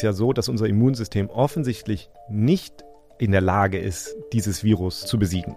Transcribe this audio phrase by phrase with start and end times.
[0.00, 2.84] es ja so, dass unser Immunsystem offensichtlich nicht
[3.18, 5.56] in der Lage ist, dieses Virus zu besiegen.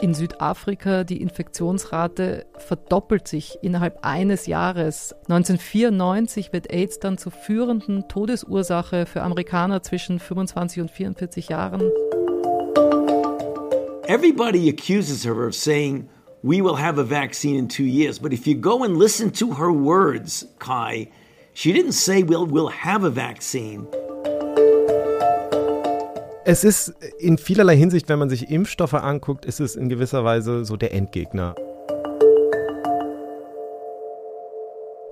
[0.00, 5.14] In Südafrika die Infektionsrate verdoppelt sich innerhalb eines Jahres.
[5.28, 11.82] 1994 wird AIDS dann zur führenden Todesursache für Amerikaner zwischen 25 und 44 Jahren.
[14.08, 16.08] Everybody accuses her of saying
[16.42, 18.18] we will have a vaccine in two years.
[18.18, 21.08] But if you go and listen to her words, Kai,
[21.54, 23.86] she didn't say we'll, we'll have a vaccine.
[26.44, 26.88] Es ist
[27.18, 30.92] in vielerlei Hinsicht, wenn man sich Impfstoffe anguckt, ist es in gewisser Weise so der
[30.92, 31.54] Endgegner.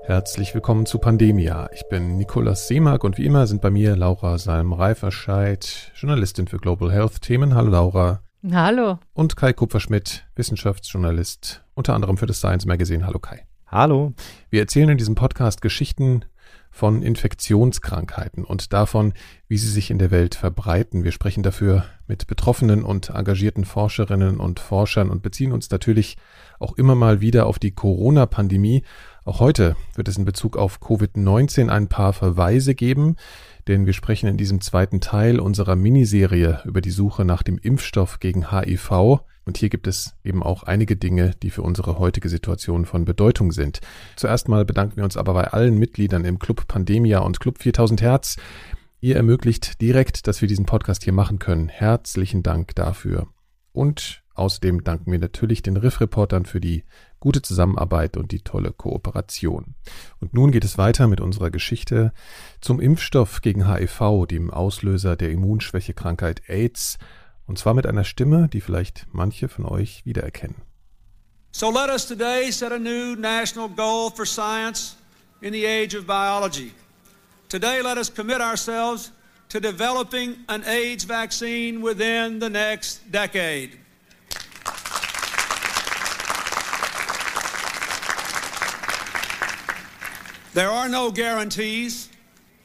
[0.03, 1.71] Herzlich willkommen zu Pandemia.
[1.73, 6.91] Ich bin Nikolaus Seemark und wie immer sind bei mir Laura Salm-Reiferscheid, Journalistin für Global
[6.91, 7.55] Health Themen.
[7.55, 8.23] Hallo Laura.
[8.51, 8.99] Hallo.
[9.13, 13.07] Und Kai Kupferschmidt, Wissenschaftsjournalist, unter anderem für das Science Magazine.
[13.07, 13.47] Hallo Kai.
[13.70, 14.15] Hallo.
[14.51, 16.24] Wir erzählen in diesem Podcast Geschichten
[16.73, 19.13] von Infektionskrankheiten und davon,
[19.46, 21.04] wie sie sich in der Welt verbreiten.
[21.04, 26.16] Wir sprechen dafür mit betroffenen und engagierten Forscherinnen und Forschern und beziehen uns natürlich
[26.59, 28.82] auch immer mal wieder auf die Corona-Pandemie.
[29.24, 33.15] Auch heute wird es in Bezug auf Covid-19 ein paar Verweise geben
[33.71, 38.18] denn wir sprechen in diesem zweiten Teil unserer Miniserie über die Suche nach dem Impfstoff
[38.18, 39.21] gegen HIV.
[39.45, 43.52] Und hier gibt es eben auch einige Dinge, die für unsere heutige Situation von Bedeutung
[43.52, 43.80] sind.
[44.16, 48.02] Zuerst mal bedanken wir uns aber bei allen Mitgliedern im Club Pandemia und Club 4000
[48.02, 48.37] Hertz.
[49.01, 51.69] Ihr ermöglicht direkt, dass wir diesen Podcast hier machen können.
[51.69, 53.29] Herzlichen Dank dafür.
[53.73, 56.85] Und außerdem danken wir natürlich den Riff-Reportern für die
[57.19, 59.75] gute Zusammenarbeit und die tolle Kooperation.
[60.21, 62.13] Und nun geht es weiter mit unserer Geschichte
[62.60, 66.99] zum Impfstoff gegen HIV, dem Auslöser der Immunschwächekrankheit AIDS,
[67.50, 70.54] und zwar mit einer Stimme, die vielleicht manche von euch wiedererkennen.
[71.50, 74.94] So let us today set a new national goal for science
[75.42, 76.72] in the age of biology.
[77.48, 79.10] Today let us commit ourselves
[79.48, 83.76] to developing an AIDS vaccine within the next decade.
[90.54, 92.10] There are no guarantees.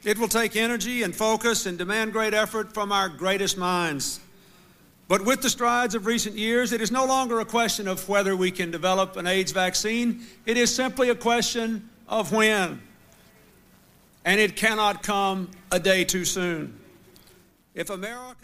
[0.03, 4.19] It will take energy and focus and demand great effort from our greatest minds.
[5.07, 8.35] But with the strides of recent years, it is no longer a question of whether
[8.35, 10.21] we can develop an AIDS vaccine.
[10.45, 12.81] It is simply a question of when.
[14.23, 16.79] And it cannot come a day too soon.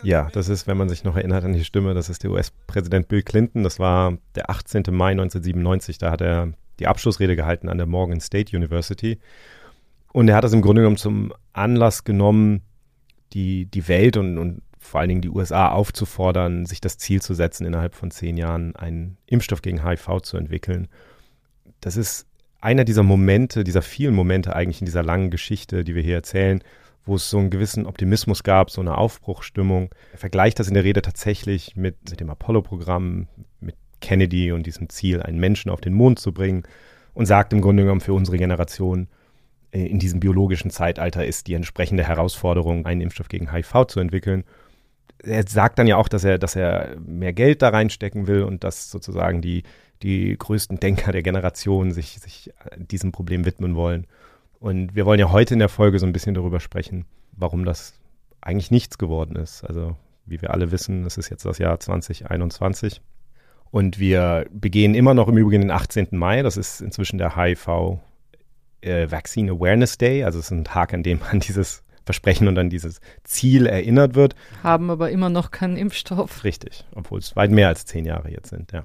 [0.04, 3.08] Ja, das ist, wenn man sich noch erinnert an die Stimme, das ist der US-Präsident
[3.08, 3.64] Bill Clinton.
[3.64, 4.84] Das war der 18.
[4.92, 5.98] Mai 1997.
[5.98, 9.20] Da hat er die Abschlussrede gehalten an der Morgan State University.
[10.12, 12.62] Und er hat das im Grunde genommen zum Anlass genommen,
[13.32, 17.34] die, die Welt und, und vor allen Dingen die USA aufzufordern, sich das Ziel zu
[17.34, 20.88] setzen, innerhalb von zehn Jahren einen Impfstoff gegen HIV zu entwickeln.
[21.80, 22.28] Das ist
[22.60, 26.64] einer dieser Momente, dieser vielen Momente eigentlich in dieser langen Geschichte, die wir hier erzählen,
[27.06, 29.90] wo es so einen gewissen Optimismus gab, so eine Aufbruchstimmung.
[30.12, 33.28] Er vergleicht das in der Rede tatsächlich mit, mit dem Apollo-Programm,
[33.60, 36.64] mit Kennedy und diesem Ziel, einen Menschen auf den Mond zu bringen
[37.14, 39.08] und sagt im Grunde genommen für unsere Generation,
[39.72, 44.44] äh, in diesem biologischen Zeitalter ist die entsprechende Herausforderung, einen Impfstoff gegen HIV zu entwickeln.
[45.24, 48.64] Er sagt dann ja auch, dass er, dass er mehr Geld da reinstecken will und
[48.64, 49.64] dass sozusagen die,
[50.02, 54.08] die größten Denker der Generation sich, sich diesem Problem widmen wollen.
[54.60, 57.94] Und wir wollen ja heute in der Folge so ein bisschen darüber sprechen, warum das
[58.42, 59.64] eigentlich nichts geworden ist.
[59.64, 59.96] Also,
[60.26, 63.02] wie wir alle wissen, es ist jetzt das Jahr 2021.
[63.72, 66.10] Und wir begehen immer noch im Übrigen den 18.
[66.12, 66.42] Mai.
[66.42, 68.00] Das ist inzwischen der HIV
[68.82, 70.24] äh, Vaccine Awareness Day.
[70.24, 74.16] Also es ist ein Tag, an dem an dieses Versprechen und an dieses Ziel erinnert
[74.16, 74.36] wird.
[74.64, 76.44] Haben aber immer noch keinen Impfstoff.
[76.44, 78.84] Richtig, obwohl es weit mehr als zehn Jahre jetzt sind, ja.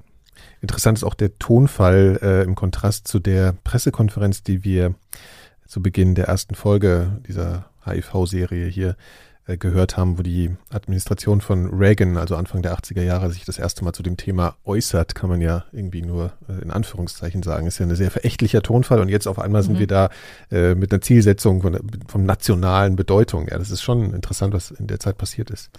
[0.61, 4.95] Interessant ist auch der Tonfall äh, im Kontrast zu der Pressekonferenz, die wir
[5.65, 8.95] zu Beginn der ersten Folge dieser HIV-Serie hier
[9.47, 13.57] äh, gehört haben, wo die Administration von Reagan, also Anfang der 80er Jahre, sich das
[13.57, 17.65] erste Mal zu dem Thema äußert, kann man ja irgendwie nur äh, in Anführungszeichen sagen.
[17.65, 19.79] Ist ja ein sehr verächtlicher Tonfall und jetzt auf einmal sind mhm.
[19.79, 20.09] wir da
[20.51, 23.47] äh, mit einer Zielsetzung von, von nationalen Bedeutung.
[23.47, 25.71] Ja, das ist schon interessant, was in der Zeit passiert ist.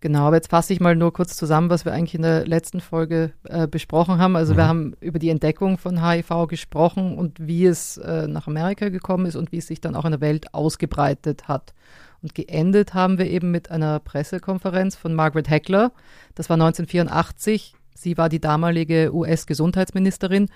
[0.00, 2.80] Genau, aber jetzt fasse ich mal nur kurz zusammen, was wir eigentlich in der letzten
[2.80, 4.36] Folge äh, besprochen haben.
[4.36, 4.56] Also mhm.
[4.56, 9.26] wir haben über die Entdeckung von HIV gesprochen und wie es äh, nach Amerika gekommen
[9.26, 11.74] ist und wie es sich dann auch in der Welt ausgebreitet hat.
[12.22, 15.92] Und geendet haben wir eben mit einer Pressekonferenz von Margaret Heckler.
[16.34, 17.74] Das war 1984.
[17.94, 20.48] Sie war die damalige US-Gesundheitsministerin.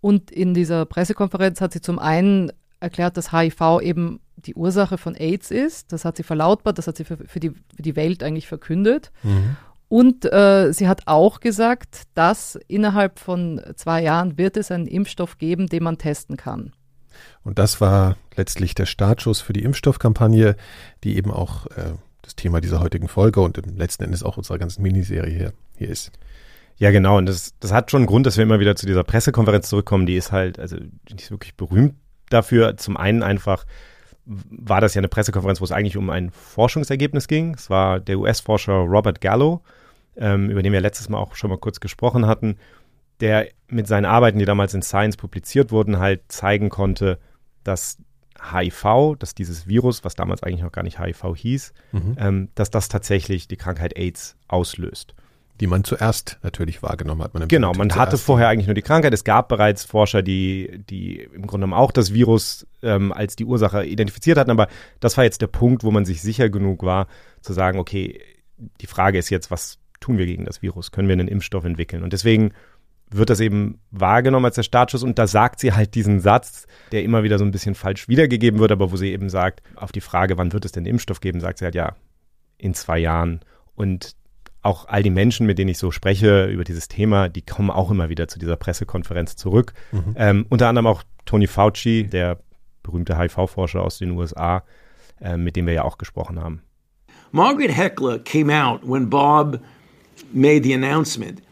[0.00, 5.14] Und in dieser Pressekonferenz hat sie zum einen erklärt, dass HIV eben die Ursache von
[5.14, 5.92] AIDS ist.
[5.92, 9.10] Das hat sie verlautbart, das hat sie für, für, die, für die Welt eigentlich verkündet.
[9.22, 9.56] Mhm.
[9.88, 15.38] Und äh, sie hat auch gesagt, dass innerhalb von zwei Jahren wird es einen Impfstoff
[15.38, 16.72] geben, den man testen kann.
[17.42, 20.56] Und das war letztlich der Startschuss für die Impfstoffkampagne,
[21.02, 24.82] die eben auch äh, das Thema dieser heutigen Folge und letzten Endes auch unserer ganzen
[24.82, 26.12] Miniserie hier, hier ist.
[26.76, 27.18] Ja, genau.
[27.18, 30.06] Und das, das hat schon einen Grund, dass wir immer wieder zu dieser Pressekonferenz zurückkommen.
[30.06, 31.94] Die ist halt, also die ist wirklich berühmt
[32.30, 32.76] dafür.
[32.76, 33.64] Zum einen einfach
[34.26, 37.54] war das ja eine Pressekonferenz, wo es eigentlich um ein Forschungsergebnis ging.
[37.54, 39.62] Es war der US-Forscher Robert Gallo,
[40.16, 42.56] ähm, über den wir letztes Mal auch schon mal kurz gesprochen hatten,
[43.20, 47.18] der mit seinen Arbeiten, die damals in Science publiziert wurden, halt zeigen konnte,
[47.62, 47.98] dass
[48.52, 52.16] HIV, dass dieses Virus, was damals eigentlich noch gar nicht HIV hieß, mhm.
[52.18, 55.14] ähm, dass das tatsächlich die Krankheit AIDS auslöst.
[55.60, 57.32] Die man zuerst natürlich wahrgenommen hat.
[57.32, 59.14] Man genau, man hatte vorher eigentlich nur die Krankheit.
[59.14, 63.44] Es gab bereits Forscher, die, die im Grunde genommen auch das Virus ähm, als die
[63.44, 64.66] Ursache identifiziert hatten, aber
[64.98, 67.06] das war jetzt der Punkt, wo man sich sicher genug war,
[67.40, 68.20] zu sagen, okay,
[68.80, 70.90] die Frage ist jetzt, was tun wir gegen das Virus?
[70.90, 72.02] Können wir einen Impfstoff entwickeln?
[72.02, 72.52] Und deswegen
[73.16, 77.02] wird das eben wahrgenommen als der Startschuss und da sagt sie halt diesen Satz, der
[77.02, 80.00] immer wieder so ein bisschen falsch wiedergegeben wird, aber wo sie eben sagt, auf die
[80.00, 81.94] Frage, wann wird es denn Impfstoff geben, sagt sie halt ja,
[82.58, 83.40] in zwei Jahren.
[83.74, 84.16] Und
[84.62, 87.90] auch all die Menschen, mit denen ich so spreche über dieses Thema, die kommen auch
[87.90, 89.74] immer wieder zu dieser Pressekonferenz zurück.
[89.92, 90.14] Mhm.
[90.16, 92.38] Ähm, unter anderem auch Tony Fauci, der
[92.82, 94.64] berühmte HIV-Forscher aus den USA,
[95.20, 96.62] äh, mit dem wir ja auch gesprochen haben.
[97.30, 99.60] Margaret Heckler came out when Bob
[100.32, 101.42] made the announcement.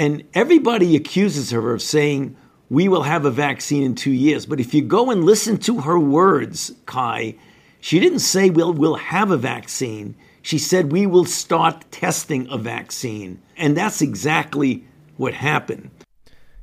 [0.00, 2.34] And everybody accuses her of saying,
[2.70, 4.46] we will have a vaccine in two years.
[4.46, 7.34] But if you go and listen to her words, Kai,
[7.82, 10.14] she didn't say we'll, we'll have a vaccine.
[10.40, 13.42] She said we will start testing a vaccine.
[13.58, 14.84] And that's exactly
[15.18, 15.90] what happened.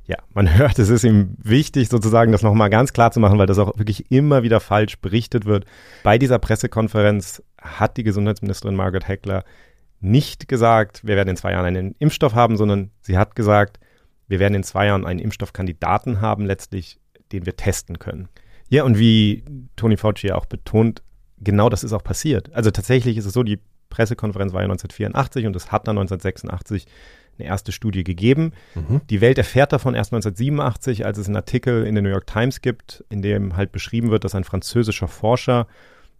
[0.08, 3.46] Ja, man hört, es ist ihm wichtig, sozusagen das nochmal ganz klar zu machen, weil
[3.46, 5.64] das auch wirklich immer wieder falsch berichtet wird.
[6.02, 9.44] Bei dieser Pressekonferenz hat die Gesundheitsministerin Margaret Heckler
[10.00, 13.80] nicht gesagt, wir werden in zwei Jahren einen Impfstoff haben, sondern sie hat gesagt,
[14.28, 17.00] wir werden in zwei Jahren einen Impfstoffkandidaten haben, letztlich,
[17.32, 18.28] den wir testen können.
[18.68, 19.44] Ja, und wie
[19.76, 21.02] Tony Fauci ja auch betont,
[21.38, 22.52] genau das ist auch passiert.
[22.54, 23.58] Also tatsächlich ist es so, die
[23.88, 26.86] Pressekonferenz war ja 1984 und es hat dann 1986
[27.38, 28.52] eine erste Studie gegeben.
[28.74, 29.00] Mhm.
[29.08, 32.60] Die Welt erfährt davon erst 1987, als es einen Artikel in der New York Times
[32.60, 35.66] gibt, in dem halt beschrieben wird, dass ein französischer Forscher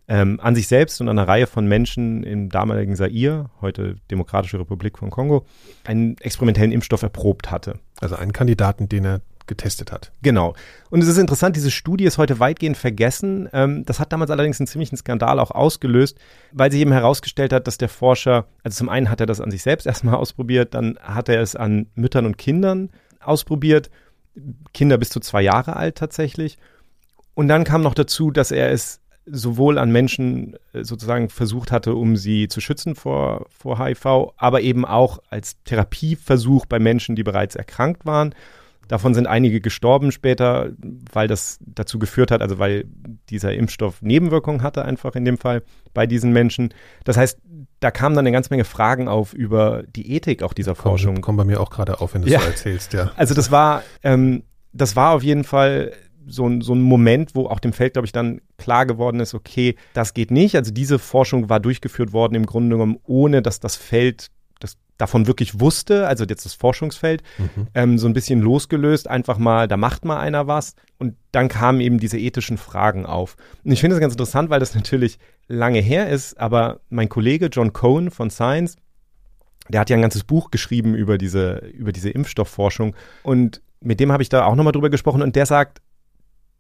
[0.09, 4.59] ähm, an sich selbst und an einer Reihe von Menschen im damaligen Zaire, heute Demokratische
[4.59, 5.45] Republik von Kongo,
[5.85, 7.79] einen experimentellen Impfstoff erprobt hatte.
[8.01, 10.13] Also einen Kandidaten, den er getestet hat.
[10.23, 10.55] Genau.
[10.91, 13.49] Und es ist interessant, diese Studie ist heute weitgehend vergessen.
[13.53, 16.19] Ähm, das hat damals allerdings einen ziemlichen Skandal auch ausgelöst,
[16.53, 19.51] weil sich eben herausgestellt hat, dass der Forscher, also zum einen hat er das an
[19.51, 22.91] sich selbst erstmal ausprobiert, dann hat er es an Müttern und Kindern
[23.21, 23.91] ausprobiert,
[24.73, 26.59] Kinder bis zu zwei Jahre alt tatsächlich.
[27.35, 31.95] Und dann kam noch dazu, dass er es sowohl an Menschen äh, sozusagen versucht hatte,
[31.95, 37.25] um sie zu schützen vor, vor HIV, aber eben auch als Therapieversuch bei Menschen, die
[37.25, 38.35] bereits erkrankt waren.
[38.89, 40.71] Davon sind einige gestorben später,
[41.13, 42.87] weil das dazu geführt hat, also weil
[43.29, 46.73] dieser Impfstoff Nebenwirkungen hatte einfach in dem Fall bei diesen Menschen.
[47.05, 47.39] Das heißt,
[47.81, 51.21] da kamen dann eine ganze Menge Fragen auf über die Ethik auch dieser komm, Forschung.
[51.21, 52.41] Kommt bei mir auch gerade auf, wenn du ja.
[52.41, 53.13] so erzählst, ja.
[53.17, 54.43] Also das war, ähm,
[54.73, 55.93] das war auf jeden Fall
[56.29, 59.35] so ein, so ein Moment, wo auch dem Feld, glaube ich, dann klar geworden ist,
[59.35, 60.55] okay, das geht nicht.
[60.57, 64.29] Also diese Forschung war durchgeführt worden im Grunde genommen, ohne dass das Feld
[64.61, 67.67] das davon wirklich wusste, also jetzt das Forschungsfeld, mhm.
[67.75, 70.75] ähm, so ein bisschen losgelöst, einfach mal, da macht mal einer was.
[70.99, 73.37] Und dann kamen eben diese ethischen Fragen auf.
[73.65, 77.47] Und ich finde das ganz interessant, weil das natürlich lange her ist, aber mein Kollege
[77.47, 78.77] John Cohen von Science,
[79.69, 82.97] der hat ja ein ganzes Buch geschrieben über diese, über diese Impfstoffforschung.
[83.23, 85.81] Und mit dem habe ich da auch nochmal drüber gesprochen und der sagt,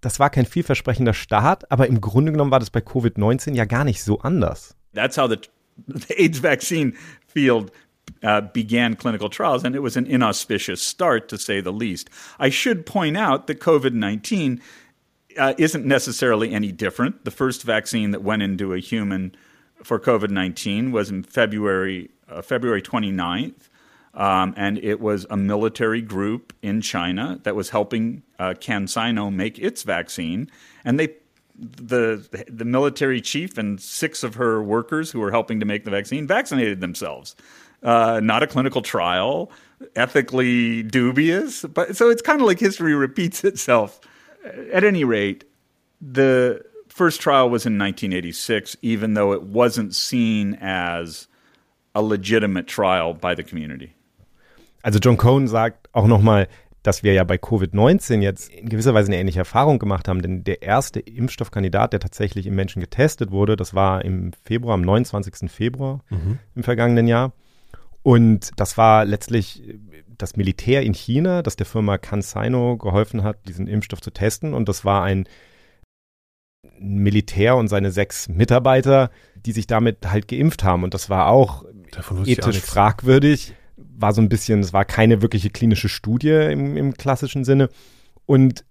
[0.01, 3.85] das war kein vielversprechender Start, aber im Grunde genommen war das bei Covid-19 ja gar
[3.85, 4.77] nicht so anders.
[4.95, 5.39] That's how the,
[5.87, 6.95] the AIDS vaccine
[7.27, 7.73] field
[8.23, 12.11] uh, began clinical trials, and it was an inauspicious start, to say the least.
[12.39, 14.61] I should point out that COVID 19
[15.39, 17.25] uh, isn't necessarily any different.
[17.25, 19.35] The first vaccine that went into a human
[19.83, 23.69] for COVID 19 was in February, uh, February 29th.
[24.19, 29.61] Um, and it was a military group in China that was helping uh, CanSino make
[29.61, 30.51] its vaccine,
[30.85, 31.15] and they
[31.55, 35.93] the the military chief and six of her workers who were helping to make the
[35.93, 37.37] vaccine vaccinated themselves.
[37.85, 39.53] Uh, not a clinical trial,
[39.95, 44.01] ethically dubious, but so it's kind of like history repeats itself.
[44.73, 45.45] At any rate,
[46.01, 51.29] the first trial was in 1986, even though it wasn't seen as
[51.95, 53.95] a legitimate trial by the community.
[54.89, 56.49] Also John Cohn sagt auch nochmal,
[56.83, 60.45] dass wir ja bei Covid-19 jetzt in gewisser Weise eine ähnliche Erfahrung gemacht haben, denn
[60.45, 65.51] der erste Impfstoffkandidat, der tatsächlich im Menschen getestet wurde, das war im Februar, am 29.
[65.51, 66.39] Februar mhm.
[66.55, 67.35] im vergangenen Jahr.
[68.03, 69.63] Und das war letztlich
[70.17, 74.55] das Militär in China, das der Firma CanSino geholfen hat, diesen Impfstoff zu testen.
[74.55, 75.29] Und das war ein
[76.79, 80.83] Militär und seine sechs Mitarbeiter, die sich damit halt geimpft haben.
[80.83, 81.67] Und das war auch
[82.25, 83.53] ethisch fragwürdig.
[84.01, 87.69] War so ein bisschen, es war keine wirkliche klinische Studie im, im klassischen Sinne.
[88.27, 88.65] Und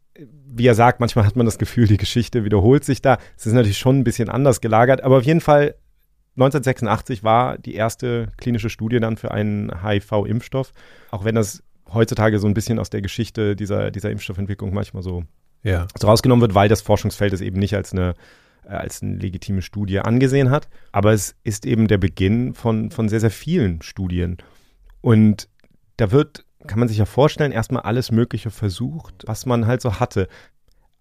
[0.48, 3.18] wie er sagt, manchmal hat man das Gefühl, die Geschichte wiederholt sich da.
[3.38, 5.76] Es ist natürlich schon ein bisschen anders gelagert, aber auf jeden Fall
[6.36, 10.72] 1986 war die erste klinische Studie dann für einen HIV-Impfstoff,
[11.12, 15.24] auch wenn das heutzutage so ein bisschen aus der Geschichte dieser, dieser Impfstoffentwicklung manchmal so,
[15.64, 15.88] ja.
[15.98, 18.14] so rausgenommen wird, weil das Forschungsfeld es eben nicht als eine,
[18.64, 20.68] als eine legitime Studie angesehen hat.
[20.92, 24.38] Aber es ist eben der Beginn von, von sehr, sehr vielen Studien.
[25.02, 25.50] Und
[25.98, 30.00] da wird, kann man sich ja vorstellen, erstmal alles Mögliche versucht, was man halt so
[30.00, 30.28] hatte.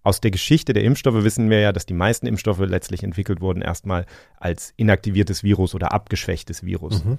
[0.03, 3.61] Aus der Geschichte der Impfstoffe wissen wir ja, dass die meisten Impfstoffe letztlich entwickelt wurden
[3.61, 4.05] erstmal
[4.37, 7.03] als inaktiviertes Virus oder abgeschwächtes Virus.
[7.03, 7.17] Mhm.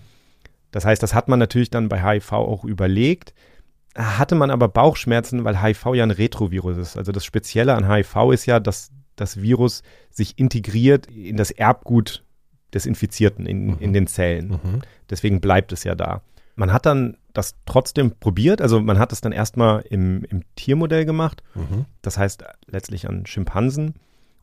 [0.71, 3.35] Das heißt, das hat man natürlich dann bei HIV auch überlegt,
[3.95, 6.97] hatte man aber Bauchschmerzen, weil HIV ja ein Retrovirus ist.
[6.97, 12.25] Also das Spezielle an HIV ist ja, dass das Virus sich integriert in das Erbgut
[12.73, 13.77] des Infizierten, in, mhm.
[13.81, 14.49] in den Zellen.
[14.51, 14.83] Mhm.
[15.11, 16.23] Deswegen bleibt es ja da.
[16.59, 18.61] Man hat dann das trotzdem probiert.
[18.61, 21.45] Also man hat es dann erstmal im, im Tiermodell gemacht.
[21.55, 21.85] Mhm.
[22.03, 23.95] Das heißt letztlich an Schimpansen.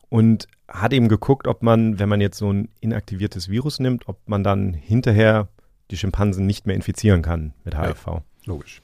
[0.08, 4.18] Und hat eben geguckt, ob man, wenn man jetzt so ein inaktiviertes Virus nimmt, ob
[4.26, 5.48] man dann hinterher
[5.90, 8.06] die Schimpansen nicht mehr infizieren kann mit HIV.
[8.06, 8.82] Ja, logisch.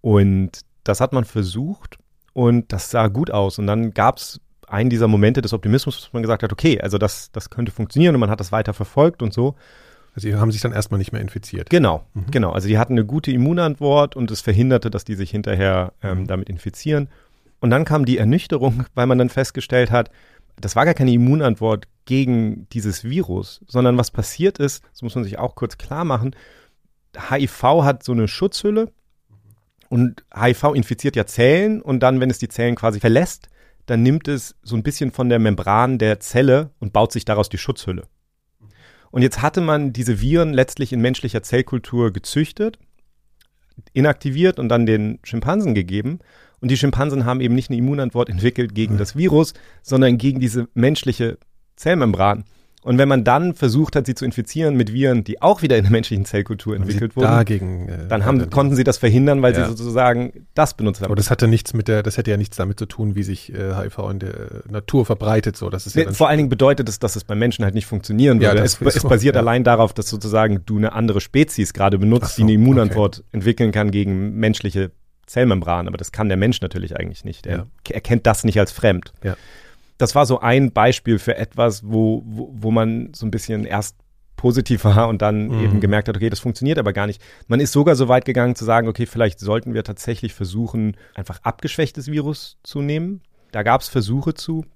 [0.00, 1.98] Und das hat man versucht
[2.34, 3.58] und das sah gut aus.
[3.58, 6.98] Und dann gab es einen dieser Momente des Optimismus, dass man gesagt hat, okay, also
[6.98, 9.54] das, das könnte funktionieren und man hat das weiter verfolgt und so.
[10.14, 11.70] Also die haben sich dann erstmal nicht mehr infiziert.
[11.70, 12.26] Genau, mhm.
[12.30, 12.52] genau.
[12.52, 16.26] Also die hatten eine gute Immunantwort und es verhinderte, dass die sich hinterher ähm, mhm.
[16.26, 17.08] damit infizieren.
[17.60, 20.10] Und dann kam die Ernüchterung, weil man dann festgestellt hat,
[20.60, 25.24] das war gar keine Immunantwort gegen dieses Virus, sondern was passiert ist, das muss man
[25.24, 26.36] sich auch kurz klar machen,
[27.30, 28.92] HIV hat so eine Schutzhülle,
[29.94, 33.48] und HIV infiziert ja Zellen und dann, wenn es die Zellen quasi verlässt,
[33.86, 37.48] dann nimmt es so ein bisschen von der Membran der Zelle und baut sich daraus
[37.48, 38.08] die Schutzhülle.
[39.14, 42.80] Und jetzt hatte man diese Viren letztlich in menschlicher Zellkultur gezüchtet,
[43.92, 46.18] inaktiviert und dann den Schimpansen gegeben.
[46.60, 49.54] Und die Schimpansen haben eben nicht eine Immunantwort entwickelt gegen das Virus,
[49.84, 51.38] sondern gegen diese menschliche
[51.76, 52.42] Zellmembran.
[52.84, 55.84] Und wenn man dann versucht hat, sie zu infizieren mit Viren, die auch wieder in
[55.84, 59.64] der menschlichen Zellkultur entwickelt wurden, dagegen, äh, dann haben, konnten sie das verhindern, weil ja.
[59.64, 61.06] sie sozusagen das benutzt haben.
[61.06, 63.50] Aber das hatte nichts mit der, das hätte ja nichts damit zu tun, wie sich
[63.54, 64.34] äh, HIV in der
[64.68, 65.56] Natur verbreitet.
[65.56, 67.86] So, das ist ja Vor allen Dingen bedeutet es, dass es beim Menschen halt nicht
[67.86, 68.58] funktionieren würde.
[68.58, 69.40] Ja, es, es basiert ja.
[69.40, 73.28] allein darauf, dass sozusagen du eine andere Spezies gerade benutzt, so, die eine Immunantwort okay.
[73.32, 74.90] entwickeln kann gegen menschliche
[75.24, 75.88] Zellmembran.
[75.88, 77.46] Aber das kann der Mensch natürlich eigentlich nicht.
[77.46, 79.14] Er erkennt das nicht als fremd.
[79.22, 79.36] Ja
[79.98, 83.96] das war so ein Beispiel für etwas, wo, wo, wo man so ein bisschen erst
[84.36, 85.64] positiv war und dann mhm.
[85.64, 87.22] eben gemerkt hat, okay, das funktioniert aber gar nicht.
[87.46, 91.40] Man ist sogar so weit gegangen zu sagen, okay, vielleicht sollten wir tatsächlich versuchen, einfach
[91.42, 93.22] abgeschwächtes Virus zu nehmen.
[93.52, 94.66] Da gab es Versuche zu.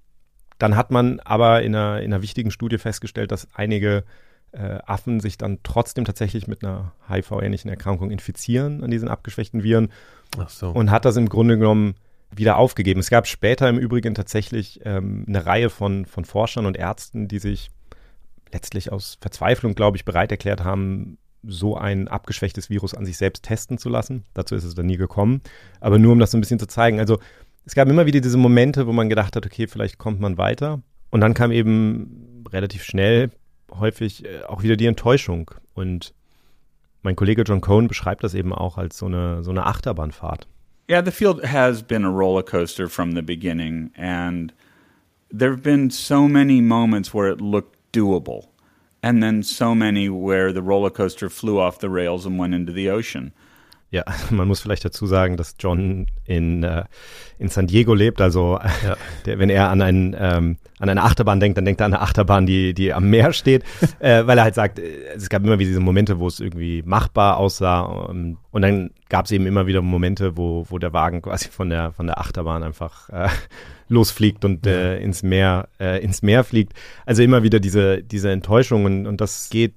[0.58, 4.04] Dann hat man aber in einer, in einer wichtigen Studie festgestellt, dass einige
[4.52, 9.90] äh, Affen sich dann trotzdem tatsächlich mit einer HIV-ähnlichen Erkrankung infizieren an diesen abgeschwächten Viren.
[10.38, 10.70] Ach so.
[10.70, 11.94] Und hat das im Grunde genommen
[12.30, 13.00] wieder aufgegeben.
[13.00, 17.38] Es gab später im Übrigen tatsächlich ähm, eine Reihe von, von Forschern und Ärzten, die
[17.38, 17.70] sich
[18.52, 23.44] letztlich aus Verzweiflung, glaube ich, bereit erklärt haben, so ein abgeschwächtes Virus an sich selbst
[23.44, 24.24] testen zu lassen.
[24.34, 25.40] Dazu ist es dann nie gekommen.
[25.80, 26.98] Aber nur um das so ein bisschen zu zeigen.
[26.98, 27.18] Also
[27.64, 30.82] es gab immer wieder diese Momente, wo man gedacht hat, okay, vielleicht kommt man weiter.
[31.10, 33.30] Und dann kam eben relativ schnell
[33.72, 35.50] häufig äh, auch wieder die Enttäuschung.
[35.74, 36.14] Und
[37.02, 40.48] mein Kollege John Cohn beschreibt das eben auch als so eine, so eine Achterbahnfahrt.
[40.88, 44.54] Yeah, the field has been a roller coaster from the beginning, and
[45.30, 48.48] there have been so many moments where it looked doable,
[49.02, 52.72] and then so many where the roller coaster flew off the rails and went into
[52.72, 53.34] the ocean.
[53.90, 56.84] Ja, man muss vielleicht dazu sagen, dass John in, äh,
[57.38, 58.20] in San Diego lebt.
[58.20, 58.96] Also ja.
[59.26, 62.02] der, wenn er an, ein, ähm, an eine Achterbahn denkt, dann denkt er an eine
[62.02, 63.64] Achterbahn, die, die am Meer steht.
[63.98, 66.82] äh, weil er halt sagt, äh, es gab immer wieder diese Momente, wo es irgendwie
[66.84, 68.08] machbar aussah.
[68.10, 71.70] Ähm, und dann gab es eben immer wieder Momente, wo, wo der Wagen quasi von
[71.70, 73.28] der, von der Achterbahn einfach äh,
[73.88, 76.74] losfliegt und äh, ins Meer, äh, ins Meer fliegt.
[77.06, 79.72] Also immer wieder diese, diese Enttäuschungen und das geht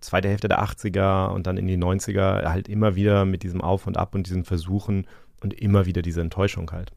[0.00, 3.86] zweite Hälfte der 80er und dann in die 90er halt immer wieder mit diesem Auf
[3.86, 5.06] und Ab und diesen Versuchen
[5.40, 6.92] und immer wieder diese Enttäuschung halt.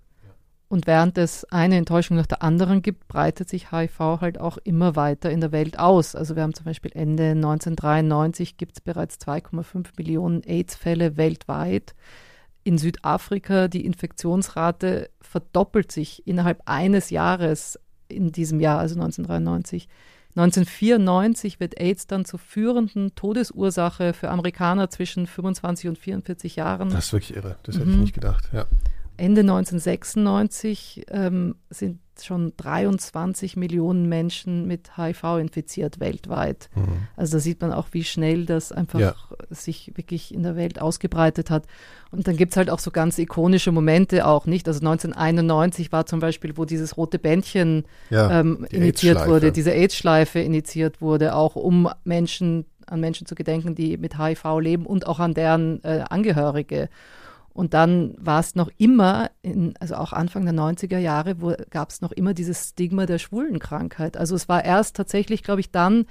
[0.74, 4.96] Und während es eine Enttäuschung nach der anderen gibt, breitet sich HIV halt auch immer
[4.96, 6.16] weiter in der Welt aus.
[6.16, 11.94] Also wir haben zum Beispiel Ende 1993 gibt es bereits 2,5 Millionen AIDS-Fälle weltweit.
[12.64, 19.88] In Südafrika die Infektionsrate verdoppelt sich innerhalb eines Jahres in diesem Jahr, also 1993.
[20.36, 26.90] 1994 wird AIDS dann zur führenden Todesursache für Amerikaner zwischen 25 und 44 Jahren.
[26.90, 27.58] Das ist wirklich irre.
[27.64, 27.80] Das mhm.
[27.80, 28.02] hätte ich mhm.
[28.02, 28.66] nicht gedacht, ja.
[29.24, 36.70] Ende 1996 ähm, sind schon 23 Millionen Menschen mit HIV infiziert weltweit.
[36.76, 37.08] Mhm.
[37.16, 39.16] Also da sieht man auch, wie schnell das einfach ja.
[39.50, 41.68] sich wirklich in der Welt ausgebreitet hat.
[42.12, 44.68] Und dann gibt es halt auch so ganz ikonische Momente auch, nicht?
[44.68, 50.40] Also 1991 war zum Beispiel, wo dieses rote Bändchen ja, ähm, initiiert wurde, diese AIDS-Schleife
[50.40, 55.20] initiiert wurde, auch um Menschen, an Menschen zu gedenken, die mit HIV leben und auch
[55.20, 56.90] an deren äh, Angehörige.
[57.54, 61.36] Und dann war es noch immer, in, also auch Anfang der 90er Jahre,
[61.70, 64.18] gab es noch immer dieses Stigma der Schwulenkrankheit.
[64.18, 66.06] Also es war erst tatsächlich, glaube ich, dann,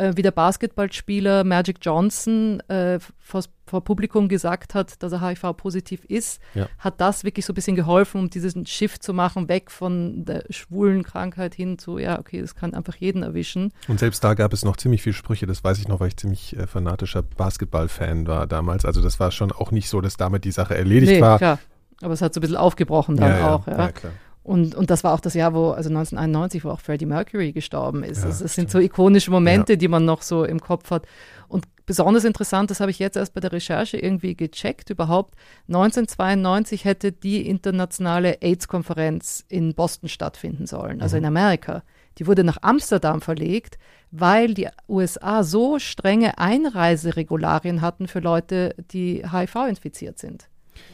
[0.00, 6.04] äh, wie der Basketballspieler Magic Johnson äh, vor, vor, Publikum gesagt hat, dass er HIV-positiv
[6.06, 6.68] ist, ja.
[6.78, 10.44] hat das wirklich so ein bisschen geholfen, um diesen Shift zu machen, weg von der
[10.50, 13.72] schwulen Krankheit hin zu, ja, okay, das kann einfach jeden erwischen.
[13.88, 16.16] Und selbst da gab es noch ziemlich viele Sprüche, das weiß ich noch, weil ich
[16.16, 18.84] ziemlich äh, fanatischer Basketball-Fan war damals.
[18.84, 21.38] Also das war schon auch nicht so, dass damit die Sache erledigt nee, war.
[21.38, 21.58] Klar.
[22.02, 23.66] Aber es hat so ein bisschen aufgebrochen dann ja, auch.
[23.66, 23.92] Ja, ja.
[23.92, 24.12] klar.
[24.42, 28.02] Und, und das war auch das Jahr, wo, also 1991, wo auch Freddie Mercury gestorben
[28.02, 28.22] ist.
[28.22, 29.76] Ja, also es sind so ikonische Momente, ja.
[29.76, 31.06] die man noch so im Kopf hat.
[31.46, 35.34] Und besonders interessant, das habe ich jetzt erst bei der Recherche irgendwie gecheckt, überhaupt.
[35.68, 41.24] 1992 hätte die internationale AIDS-Konferenz in Boston stattfinden sollen, also mhm.
[41.24, 41.82] in Amerika.
[42.18, 43.78] Die wurde nach Amsterdam verlegt,
[44.10, 50.49] weil die USA so strenge Einreiseregularien hatten für Leute, die HIV infiziert sind.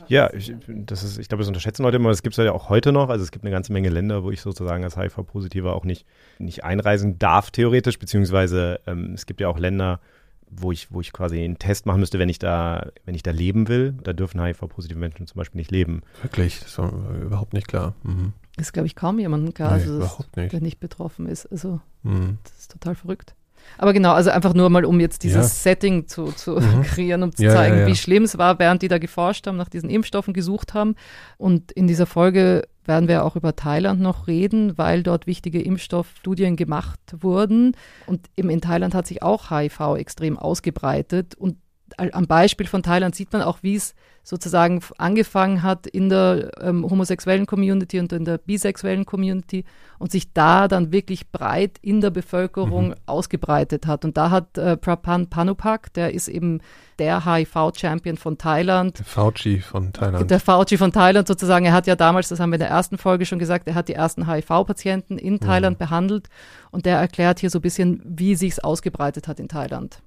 [0.09, 2.11] Ja, ich, das ist, ich glaube, das unterschätzen Leute immer.
[2.11, 3.09] Das gibt es ja auch heute noch.
[3.09, 6.07] Also es gibt eine ganze Menge Länder, wo ich sozusagen als HIV-Positiver auch nicht,
[6.38, 10.00] nicht einreisen darf, theoretisch, beziehungsweise ähm, es gibt ja auch Länder,
[10.49, 13.33] wo ich, wo ich quasi einen Test machen müsste, wenn ich da, wenn ich da
[13.33, 13.95] leben will.
[14.02, 16.02] Da dürfen HIV-positive Menschen zum Beispiel nicht leben.
[16.23, 17.95] Wirklich, das war überhaupt nicht klar.
[18.02, 18.33] Mhm.
[18.57, 20.52] Ist, glaube ich, kaum jemanden klar, nee, also das, nicht.
[20.52, 21.47] der nicht betroffen ist.
[21.47, 22.38] Also mhm.
[22.45, 23.35] das ist total verrückt.
[23.78, 25.73] Aber genau, also einfach nur mal, um jetzt dieses ja.
[25.73, 26.82] Setting zu, zu mhm.
[26.85, 29.56] kreieren, um zu ja, zeigen, ja, wie schlimm es war, während die da geforscht haben,
[29.56, 30.94] nach diesen Impfstoffen gesucht haben.
[31.37, 36.56] Und in dieser Folge werden wir auch über Thailand noch reden, weil dort wichtige Impfstoffstudien
[36.56, 37.73] gemacht wurden.
[38.06, 41.34] Und eben in Thailand hat sich auch HIV extrem ausgebreitet.
[41.34, 41.56] Und
[41.96, 43.94] am Beispiel von Thailand sieht man auch, wie es
[44.26, 49.64] sozusagen angefangen hat in der ähm, homosexuellen Community und in der bisexuellen Community
[50.00, 52.94] und sich da dann wirklich breit in der Bevölkerung mhm.
[53.06, 54.04] ausgebreitet hat.
[54.04, 56.60] Und da hat äh, Prapan Panupak, der ist eben
[56.99, 58.99] der HIV-Champion von Thailand.
[58.99, 60.28] Der Fauci von Thailand.
[60.28, 61.64] Der Fauci von Thailand sozusagen.
[61.64, 63.86] Er hat ja damals, das haben wir in der ersten Folge schon gesagt, er hat
[63.86, 65.84] die ersten HIV-Patienten in Thailand mhm.
[65.84, 66.28] behandelt
[66.72, 70.02] und der erklärt hier so ein bisschen, wie sich es ausgebreitet hat in Thailand.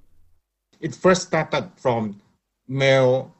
[0.80, 2.20] It first started from
[2.66, 3.32] male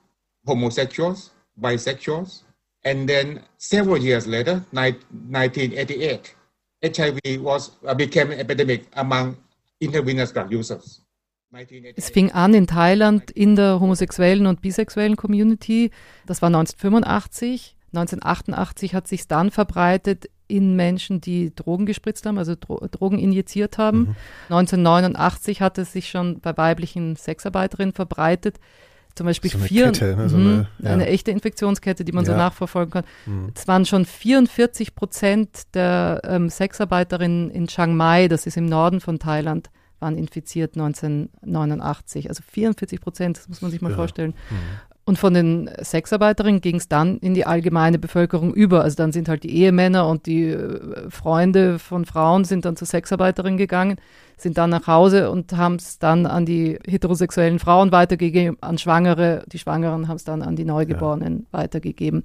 [0.47, 2.43] homosexuals, bisexuals,
[2.85, 6.35] and then several years later, 1988,
[6.83, 9.37] HIV was uh, became an epidemic among
[9.81, 11.01] intravenous drug users.
[11.97, 15.91] Es fing an in Thailand in der homosexuellen und bisexuellen Community.
[16.27, 17.77] Das war 1985.
[17.93, 23.79] 1988 hat sich dann verbreitet in Menschen, die Drogen gespritzt haben, also Dro Drogen injiziert
[23.79, 23.99] haben.
[23.99, 24.17] Mhm.
[24.51, 28.59] 1989 hat es sich schon bei weiblichen Sexarbeiterinnen verbreitet
[29.15, 30.29] zum Beispiel so eine vier, Kette, ne?
[30.29, 30.91] so eine, mhm, ja.
[30.93, 32.33] eine, echte Infektionskette, die man ja.
[32.33, 33.05] so nachverfolgen kann.
[33.27, 33.53] Mhm.
[33.55, 39.01] Es waren schon 44 Prozent der ähm, Sexarbeiterinnen in Chiang Mai, das ist im Norden
[39.01, 42.29] von Thailand, waren infiziert 1989.
[42.29, 43.97] Also 44 Prozent, das muss man sich mal ja.
[43.97, 44.35] vorstellen.
[44.51, 44.57] Mhm.
[45.11, 48.85] Und von den Sexarbeiterinnen ging es dann in die allgemeine Bevölkerung über.
[48.85, 52.87] Also dann sind halt die Ehemänner und die äh, Freunde von Frauen sind dann zur
[52.87, 53.97] Sexarbeiterin gegangen,
[54.37, 59.43] sind dann nach Hause und haben es dann an die heterosexuellen Frauen weitergegeben, an Schwangere.
[59.51, 61.59] Die Schwangeren haben es dann an die Neugeborenen ja.
[61.59, 62.23] weitergegeben.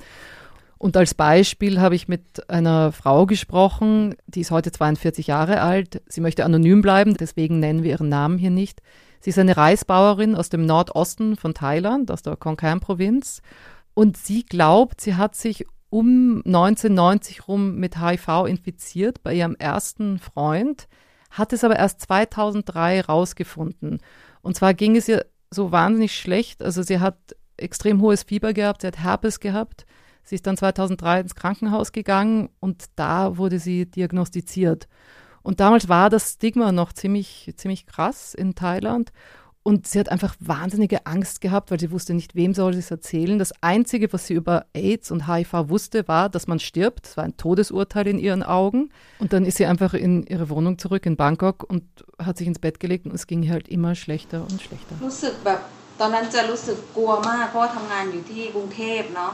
[0.78, 6.04] Und als Beispiel habe ich mit einer Frau gesprochen, die ist heute 42 Jahre alt.
[6.08, 8.84] Sie möchte anonym bleiben, deswegen nennen wir ihren Namen hier nicht.
[9.26, 13.42] Sie ist eine Reisbauerin aus dem Nordosten von Thailand, aus der Konkan-Provinz.
[13.96, 20.20] Und sie glaubt, sie hat sich um 1990 rum mit HIV infiziert bei ihrem ersten
[20.20, 20.88] Freund,
[21.32, 23.98] hat es aber erst 2003 rausgefunden.
[24.44, 26.62] Und zwar ging es ihr so wahnsinnig schlecht.
[26.62, 27.18] Also sie hat
[27.58, 29.88] extrem hohes Fieber gehabt, sie hat Herpes gehabt.
[30.22, 34.88] Sie ist dann 2003 ins Krankenhaus gegangen und da wurde sie diagnostiziert.
[35.45, 39.13] Und damals war das Stigma noch ziemlich, ziemlich krass in Thailand.
[39.63, 42.91] Und sie hat einfach wahnsinnige Angst gehabt, weil sie wusste nicht, wem soll sie es
[42.91, 43.39] erzählen.
[43.39, 47.07] Das Einzige, was sie über AIDS und HIV wusste, war, dass man stirbt.
[47.07, 48.91] Das war ein Todesurteil in ihren Augen.
[49.19, 51.85] Und dann ist sie einfach in ihre Wohnung zurück in Bangkok und
[52.19, 54.97] hat sich ins Bett gelegt und es ging ihr halt immer schlechter und schlechter.
[56.03, 59.33] ตอนนั้นจะรู้สึกกลัวมากเพราะว่าทำงานอยู่ที่กรุงเทพเนาะ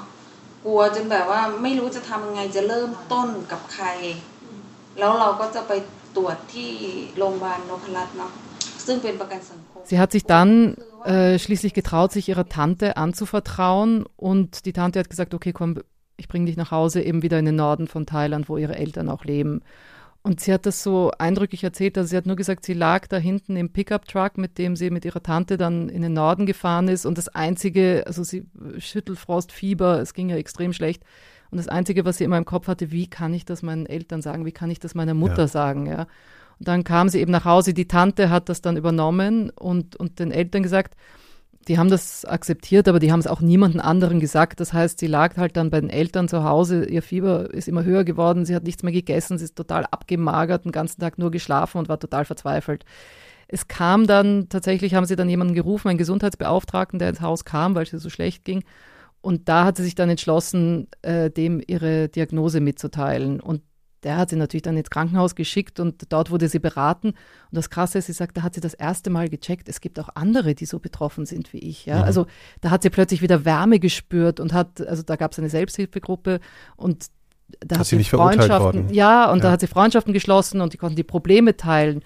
[0.64, 3.87] กลัวจนแบบว่าไม่รู้จะทำยังไงจะเริ่มต้นกับใคร
[4.98, 5.72] แล้วเราก็จะไป
[9.84, 15.10] Sie hat sich dann äh, schließlich getraut, sich ihrer Tante anzuvertrauen und die Tante hat
[15.10, 15.80] gesagt, okay, komm,
[16.17, 19.10] ich bringe dich nach Hause eben wieder in den Norden von Thailand, wo ihre Eltern
[19.10, 19.62] auch leben.
[20.24, 23.17] Und sie hat das so eindrücklich erzählt, also sie hat nur gesagt, sie lag da
[23.17, 27.08] hinten im Pickup-Truck, mit dem sie mit ihrer Tante dann in den Norden gefahren ist
[27.08, 28.45] und das Einzige, also sie
[28.78, 31.04] Schüttelfrost, Fieber, es ging ja extrem schlecht
[31.51, 34.21] und das Einzige, was sie immer im Kopf hatte, wie kann ich das meinen Eltern
[34.21, 35.47] sagen, wie kann ich das meiner Mutter ja.
[35.47, 36.07] sagen, ja.
[36.59, 40.19] Und dann kam sie eben nach Hause, die Tante hat das dann übernommen und, und
[40.19, 40.95] den Eltern gesagt,
[41.67, 44.59] die haben das akzeptiert, aber die haben es auch niemandem anderen gesagt.
[44.59, 47.83] Das heißt, sie lag halt dann bei den Eltern zu Hause, ihr Fieber ist immer
[47.83, 51.31] höher geworden, sie hat nichts mehr gegessen, sie ist total abgemagert, den ganzen Tag nur
[51.31, 52.85] geschlafen und war total verzweifelt.
[53.47, 57.75] Es kam dann, tatsächlich haben sie dann jemanden gerufen, einen Gesundheitsbeauftragten, der ins Haus kam,
[57.75, 58.63] weil es ihr so schlecht ging.
[59.21, 63.39] Und da hat sie sich dann entschlossen, äh, dem ihre Diagnose mitzuteilen.
[63.39, 63.62] Und
[64.03, 67.10] der hat sie natürlich dann ins Krankenhaus geschickt und dort wurde sie beraten.
[67.10, 67.15] Und
[67.51, 70.10] das Krasse ist, sie sagt, da hat sie das erste Mal gecheckt, es gibt auch
[70.15, 71.86] andere, die so betroffen sind wie ich.
[71.86, 71.97] Ja?
[71.97, 72.03] Mhm.
[72.03, 72.25] Also
[72.62, 76.39] da hat sie plötzlich wieder Wärme gespürt und hat, also da gab es eine Selbsthilfegruppe
[76.75, 77.07] und
[77.60, 79.43] da hat sie, sie Freundschaften, ja, und ja.
[79.43, 82.01] da hat sie Freundschaften geschlossen und die konnten die Probleme teilen.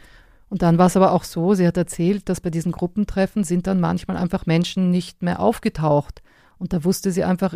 [0.49, 3.67] Und dann war es aber auch so, sie hat erzählt, dass bei diesen Gruppentreffen sind
[3.67, 6.21] dann manchmal einfach Menschen nicht mehr aufgetaucht.
[6.57, 7.55] Und da wusste sie einfach,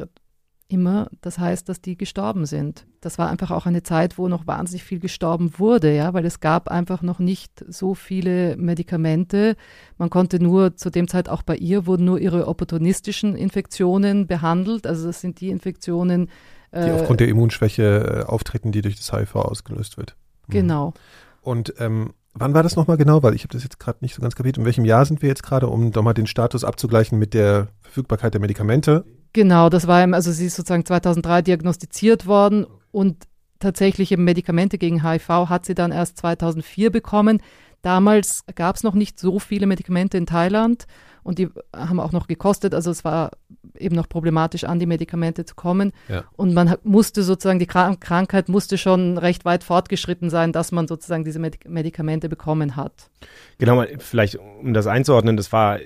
[0.69, 2.85] immer, das heißt, dass die gestorben sind.
[3.01, 6.39] Das war einfach auch eine Zeit, wo noch wahnsinnig viel gestorben wurde, ja, weil es
[6.39, 9.55] gab einfach noch nicht so viele Medikamente.
[9.97, 14.85] Man konnte nur zu dem Zeit auch bei ihr wurden nur ihre opportunistischen Infektionen behandelt.
[14.85, 16.29] Also das sind die Infektionen,
[16.71, 20.15] die äh, aufgrund der Immunschwäche äh, auftreten, die durch das HIV ausgelöst wird.
[20.47, 20.53] Mhm.
[20.53, 20.93] Genau.
[21.41, 23.23] Und ähm, wann war das nochmal genau?
[23.23, 24.57] Weil ich habe das jetzt gerade nicht so ganz kapiert.
[24.57, 28.33] In welchem Jahr sind wir jetzt gerade, um nochmal den Status abzugleichen mit der Verfügbarkeit
[28.33, 29.05] der Medikamente?
[29.33, 33.27] Genau, das war, also sie ist sozusagen 2003 diagnostiziert worden und
[33.59, 37.41] tatsächliche Medikamente gegen HIV hat sie dann erst 2004 bekommen.
[37.81, 40.85] Damals gab es noch nicht so viele Medikamente in Thailand
[41.29, 42.73] und die haben auch noch gekostet.
[42.73, 43.29] Also es war
[43.77, 45.91] eben noch problematisch, an die Medikamente zu kommen.
[46.07, 46.23] Ja.
[46.35, 51.23] Und man musste sozusagen, die Krankheit musste schon recht weit fortgeschritten sein, dass man sozusagen
[51.23, 53.11] diese Medikamente bekommen hat.
[53.59, 55.77] Genau, vielleicht um das einzuordnen, das war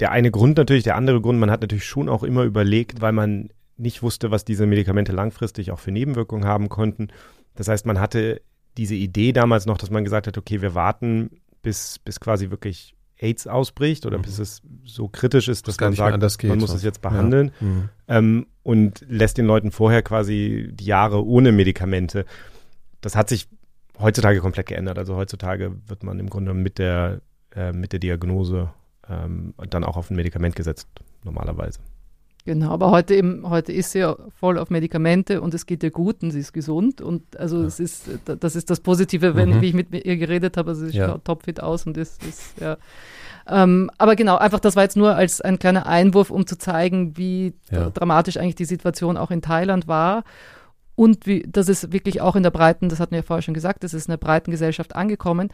[0.00, 3.12] der eine Grund natürlich, der andere Grund, man hat natürlich schon auch immer überlegt, weil
[3.12, 7.08] man nicht wusste, was diese Medikamente langfristig auch für Nebenwirkungen haben konnten.
[7.54, 8.40] Das heißt, man hatte
[8.78, 12.94] diese Idee damals noch, dass man gesagt hat, okay, wir warten, bis, bis quasi wirklich
[13.18, 14.22] AIDS ausbricht oder mhm.
[14.22, 17.66] bis es so kritisch ist, dass man sagt, man muss es jetzt behandeln ja.
[17.66, 17.88] mhm.
[18.08, 22.26] ähm, und lässt den Leuten vorher quasi die Jahre ohne Medikamente.
[23.00, 23.48] Das hat sich
[23.98, 24.98] heutzutage komplett geändert.
[24.98, 27.20] Also heutzutage wird man im Grunde mit der,
[27.54, 28.70] äh, mit der Diagnose
[29.08, 30.88] ähm, dann auch auf ein Medikament gesetzt,
[31.24, 31.80] normalerweise.
[32.46, 35.90] Genau, aber heute eben, heute ist sie ja voll auf Medikamente und es geht ihr
[35.90, 37.66] gut und sie ist gesund und also ja.
[37.66, 39.60] es ist, das ist das Positive, wenn mhm.
[39.62, 41.08] wie ich mit ihr geredet habe, also sie ja.
[41.08, 42.76] schaut topfit aus und ist, ist ja.
[43.48, 47.16] Ähm, aber genau, einfach das war jetzt nur als ein kleiner Einwurf, um zu zeigen,
[47.16, 47.90] wie ja.
[47.90, 50.22] dramatisch eigentlich die Situation auch in Thailand war
[50.94, 53.54] und wie, das ist wirklich auch in der breiten, das hatten wir ja vorher schon
[53.54, 55.48] gesagt, das ist in der breiten Gesellschaft angekommen.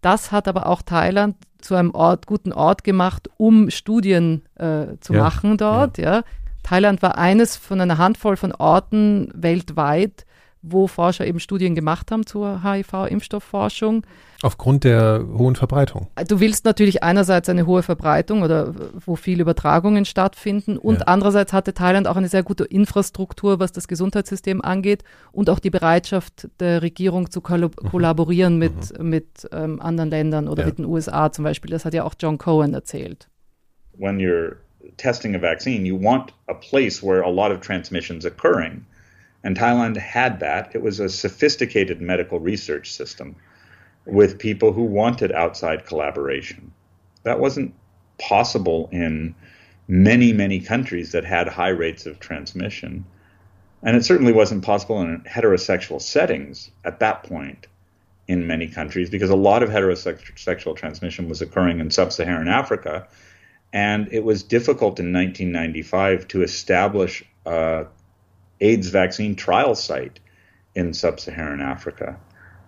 [0.00, 5.14] Das hat aber auch Thailand zu einem Ort, guten Ort gemacht, um Studien äh, zu
[5.14, 5.98] ja, machen dort.
[5.98, 6.16] Ja.
[6.16, 6.22] ja.
[6.62, 10.26] Thailand war eines von einer Handvoll von Orten weltweit,
[10.62, 14.04] wo Forscher eben Studien gemacht haben zur HIV-Impfstoffforschung.
[14.42, 16.08] Aufgrund der hohen Verbreitung.
[16.26, 18.74] Du willst natürlich einerseits eine hohe Verbreitung oder
[19.06, 21.06] wo viele Übertragungen stattfinden und ja.
[21.06, 25.70] andererseits hatte Thailand auch eine sehr gute Infrastruktur, was das Gesundheitssystem angeht und auch die
[25.70, 27.70] Bereitschaft der Regierung zu mhm.
[27.88, 29.08] kollaborieren mit, mhm.
[29.08, 30.66] mit ähm, anderen Ländern oder ja.
[30.66, 31.70] mit den USA zum Beispiel.
[31.70, 33.28] Das hat ja auch John Cohen erzählt.
[33.96, 34.56] When you're
[34.96, 38.84] testing a vaccine, you want a place where a lot of transmission's occurring.
[39.44, 40.74] And Thailand had that.
[40.74, 43.36] It was a sophisticated medical research system
[44.04, 46.72] with people who wanted outside collaboration.
[47.22, 47.74] That wasn't
[48.18, 49.34] possible in
[49.88, 53.04] many, many countries that had high rates of transmission.
[53.82, 57.66] And it certainly wasn't possible in heterosexual settings at that point
[58.28, 63.08] in many countries because a lot of heterosexual transmission was occurring in sub Saharan Africa.
[63.72, 67.86] And it was difficult in 1995 to establish a
[68.60, 70.20] AIDS vaccine trial site
[70.74, 72.18] in sub Saharan Africa.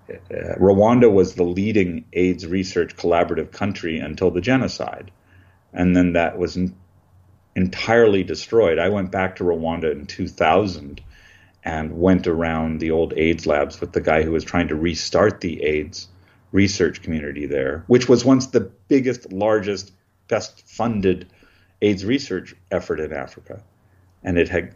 [0.09, 5.11] Uh, Rwanda was the leading AIDS research collaborative country until the genocide.
[5.73, 6.59] And then that was
[7.57, 8.79] entirely destroyed.
[8.79, 11.01] I went back to Rwanda in 2000
[11.65, 15.41] and went around the old AIDS labs with the guy who was trying to restart
[15.41, 16.09] the AIDS
[16.53, 19.93] research community there, which was once the biggest, largest,
[20.29, 21.29] best funded
[21.81, 23.63] AIDS research effort in Africa.
[24.23, 24.75] And it had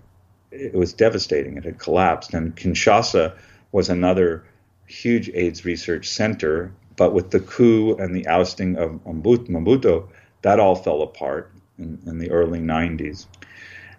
[0.51, 1.57] it was devastating.
[1.57, 2.33] It had collapsed.
[2.35, 3.37] And Kinshasa
[3.71, 4.45] was another
[4.89, 10.09] huge AIDS research center, but with the coup and the ousting of Mobutu,
[10.43, 13.27] that all fell apart in, in the early 90s.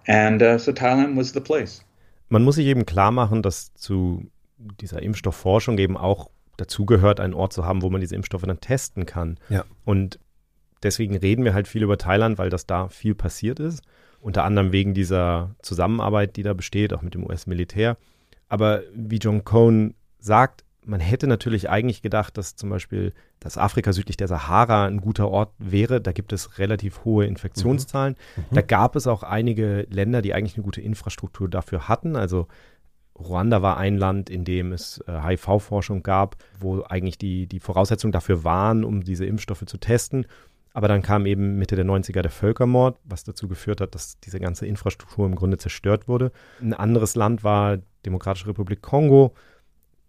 [0.07, 1.81] And uh, so Thailand was the place.
[2.29, 7.53] Man muss sich eben klar machen, dass zu dieser Impfstoffforschung eben auch dazugehört, einen Ort
[7.53, 9.37] zu haben, wo man diese Impfstoffe dann testen kann.
[9.49, 9.65] Ja.
[9.85, 10.19] Und
[10.83, 13.81] deswegen reden wir halt viel über Thailand, weil das da viel passiert ist.
[14.21, 17.97] Unter anderem wegen dieser Zusammenarbeit, die da besteht, auch mit dem US-Militär.
[18.49, 23.93] Aber wie John Cohn sagt, man hätte natürlich eigentlich gedacht, dass zum Beispiel das Afrika
[23.93, 26.01] südlich der Sahara ein guter Ort wäre.
[26.01, 28.15] Da gibt es relativ hohe Infektionszahlen.
[28.35, 28.43] Mhm.
[28.49, 28.55] Mhm.
[28.55, 32.15] Da gab es auch einige Länder, die eigentlich eine gute Infrastruktur dafür hatten.
[32.15, 32.47] Also
[33.19, 38.13] Ruanda war ein Land, in dem es äh, HIV-Forschung gab, wo eigentlich die, die Voraussetzungen
[38.13, 40.25] dafür waren, um diese Impfstoffe zu testen.
[40.71, 44.39] Aber dann kam eben Mitte der 90er der Völkermord, was dazu geführt hat, dass diese
[44.39, 46.31] ganze Infrastruktur im Grunde zerstört wurde.
[46.61, 49.33] Ein anderes Land war Demokratische Republik Kongo.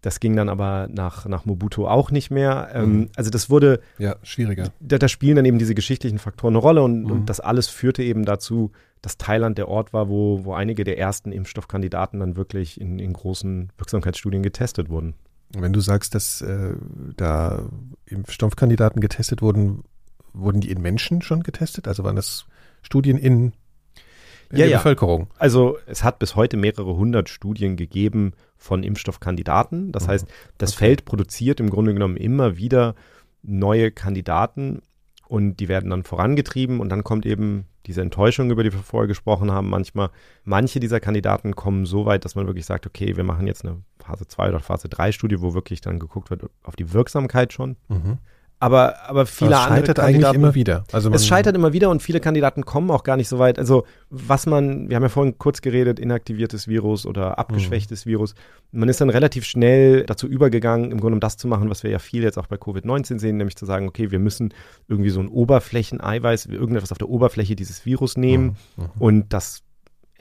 [0.01, 2.69] Das ging dann aber nach, nach Mobutu auch nicht mehr.
[2.73, 3.09] Ähm, mhm.
[3.15, 3.81] Also das wurde.
[3.99, 4.69] Ja, schwieriger.
[4.79, 7.11] Da, da, spielen dann eben diese geschichtlichen Faktoren eine Rolle und, mhm.
[7.11, 10.97] und das alles führte eben dazu, dass Thailand der Ort war, wo, wo einige der
[10.97, 15.13] ersten Impfstoffkandidaten dann wirklich in, in großen Wirksamkeitsstudien getestet wurden.
[15.55, 16.73] Wenn du sagst, dass äh,
[17.17, 17.69] da
[18.05, 19.83] Impfstoffkandidaten getestet wurden,
[20.33, 21.87] wurden die in Menschen schon getestet?
[21.87, 22.45] Also waren das
[22.81, 23.53] Studien in,
[24.51, 24.77] in ja, der ja.
[24.77, 25.27] Bevölkerung?
[25.37, 29.91] Also es hat bis heute mehrere hundert Studien gegeben von Impfstoffkandidaten.
[29.91, 30.11] Das mhm.
[30.11, 30.85] heißt, das okay.
[30.85, 32.95] Feld produziert im Grunde genommen immer wieder
[33.43, 34.81] neue Kandidaten
[35.27, 39.07] und die werden dann vorangetrieben und dann kommt eben diese Enttäuschung, über die wir vorher
[39.07, 40.09] gesprochen haben, manchmal.
[40.43, 43.81] Manche dieser Kandidaten kommen so weit, dass man wirklich sagt, okay, wir machen jetzt eine
[43.99, 47.77] Phase 2 oder Phase 3 Studie, wo wirklich dann geguckt wird auf die Wirksamkeit schon.
[47.87, 48.19] Mhm.
[48.61, 50.83] Aber, aber viele aber es scheitert eigentlich immer wieder.
[50.91, 53.57] Also es scheitert immer wieder und viele Kandidaten kommen auch gar nicht so weit.
[53.57, 58.11] Also was man, wir haben ja vorhin kurz geredet, inaktiviertes Virus oder abgeschwächtes mhm.
[58.11, 58.35] Virus.
[58.71, 61.89] Man ist dann relativ schnell dazu übergegangen, im Grunde um das zu machen, was wir
[61.89, 64.53] ja viel jetzt auch bei Covid-19 sehen, nämlich zu sagen, okay, wir müssen
[64.87, 68.83] irgendwie so ein Oberflächeneiweiß, irgendetwas auf der Oberfläche dieses Virus nehmen mhm.
[68.83, 68.89] Mhm.
[68.99, 69.63] und das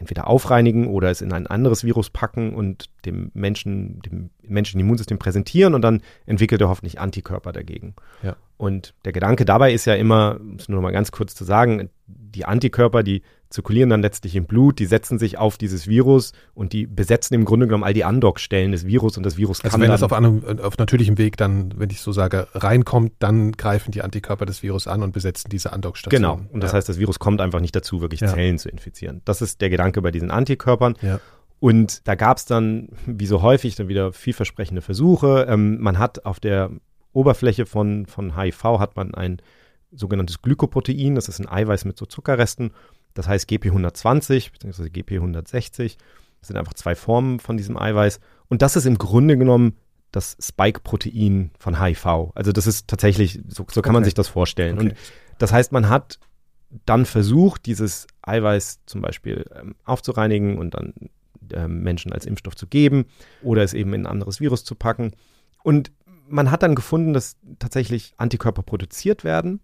[0.01, 5.19] entweder aufreinigen oder es in ein anderes Virus packen und dem Menschen, dem menschlichen Immunsystem
[5.19, 7.95] präsentieren und dann entwickelt er hoffentlich Antikörper dagegen.
[8.23, 8.37] Ja.
[8.61, 11.45] Und der Gedanke dabei ist ja immer, um es nur noch mal ganz kurz zu
[11.45, 16.33] sagen, die Antikörper, die zirkulieren dann letztlich im Blut, die setzen sich auf dieses Virus
[16.53, 19.73] und die besetzen im Grunde genommen all die Andockstellen des Virus und das Virus also
[19.73, 23.53] kann wenn das auf, einem, auf natürlichem Weg dann, wenn ich so sage, reinkommt, dann
[23.53, 26.31] greifen die Antikörper des Virus an und besetzen diese Andockstationen.
[26.31, 26.53] Genau.
[26.53, 26.77] Und das ja.
[26.77, 28.29] heißt, das Virus kommt einfach nicht dazu, wirklich ja.
[28.29, 29.23] Zellen zu infizieren.
[29.25, 30.97] Das ist der Gedanke bei diesen Antikörpern.
[31.01, 31.19] Ja.
[31.61, 35.47] Und da gab es dann, wie so häufig, dann wieder vielversprechende Versuche.
[35.49, 36.71] Ähm, man hat auf der
[37.13, 39.43] Oberfläche von, von HIV hat man ein
[39.93, 42.73] sogenanntes Glykoprotein, das ist ein Eiweiß mit so Zuckerresten
[43.15, 44.85] das heißt GP120 bzw.
[44.85, 45.97] GP160
[46.41, 48.19] das sind einfach zwei Formen von diesem Eiweiß.
[48.49, 49.77] Und das ist im Grunde genommen
[50.11, 52.33] das Spike-Protein von HIV.
[52.35, 53.93] Also das ist tatsächlich, so, so kann okay.
[53.93, 54.79] man sich das vorstellen.
[54.79, 54.89] Okay.
[54.89, 54.97] Und
[55.39, 56.19] das heißt, man hat
[56.87, 60.95] dann versucht, dieses Eiweiß zum Beispiel ähm, aufzureinigen und dann
[61.53, 63.05] ähm, Menschen als Impfstoff zu geben
[63.43, 65.13] oder es eben in ein anderes Virus zu packen.
[65.63, 65.93] Und
[66.31, 69.61] man hat dann gefunden, dass tatsächlich Antikörper produziert werden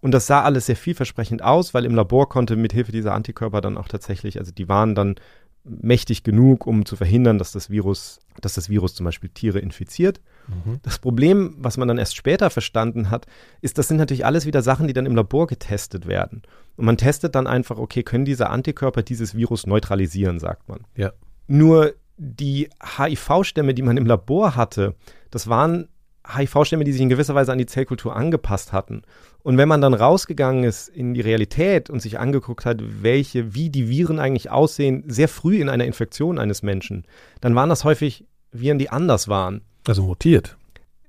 [0.00, 3.76] und das sah alles sehr vielversprechend aus, weil im Labor konnte mithilfe dieser Antikörper dann
[3.76, 5.16] auch tatsächlich, also die waren dann
[5.64, 10.20] mächtig genug, um zu verhindern, dass das Virus, dass das Virus zum Beispiel Tiere infiziert.
[10.46, 10.78] Mhm.
[10.82, 13.26] Das Problem, was man dann erst später verstanden hat,
[13.62, 16.42] ist, das sind natürlich alles wieder Sachen, die dann im Labor getestet werden.
[16.76, 20.80] Und man testet dann einfach, okay, können diese Antikörper dieses Virus neutralisieren, sagt man.
[20.94, 21.12] Ja.
[21.48, 24.94] Nur die HIV-Stämme, die man im Labor hatte,
[25.30, 25.88] das waren
[26.34, 29.02] HIV-Stämme, die sich in gewisser Weise an die Zellkultur angepasst hatten.
[29.42, 33.70] Und wenn man dann rausgegangen ist in die Realität und sich angeguckt hat, welche, wie
[33.70, 37.04] die Viren eigentlich aussehen, sehr früh in einer Infektion eines Menschen,
[37.40, 39.62] dann waren das häufig Viren, die anders waren.
[39.86, 40.56] Also mutiert.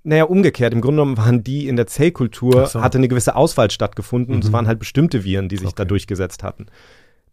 [0.04, 0.74] Naja, umgekehrt.
[0.74, 2.82] Im Grunde genommen waren die in der Zellkultur, so.
[2.82, 4.38] hatte eine gewisse Auswahl stattgefunden mhm.
[4.38, 5.76] und es waren halt bestimmte Viren, die sich okay.
[5.78, 6.68] da durchgesetzt hatten.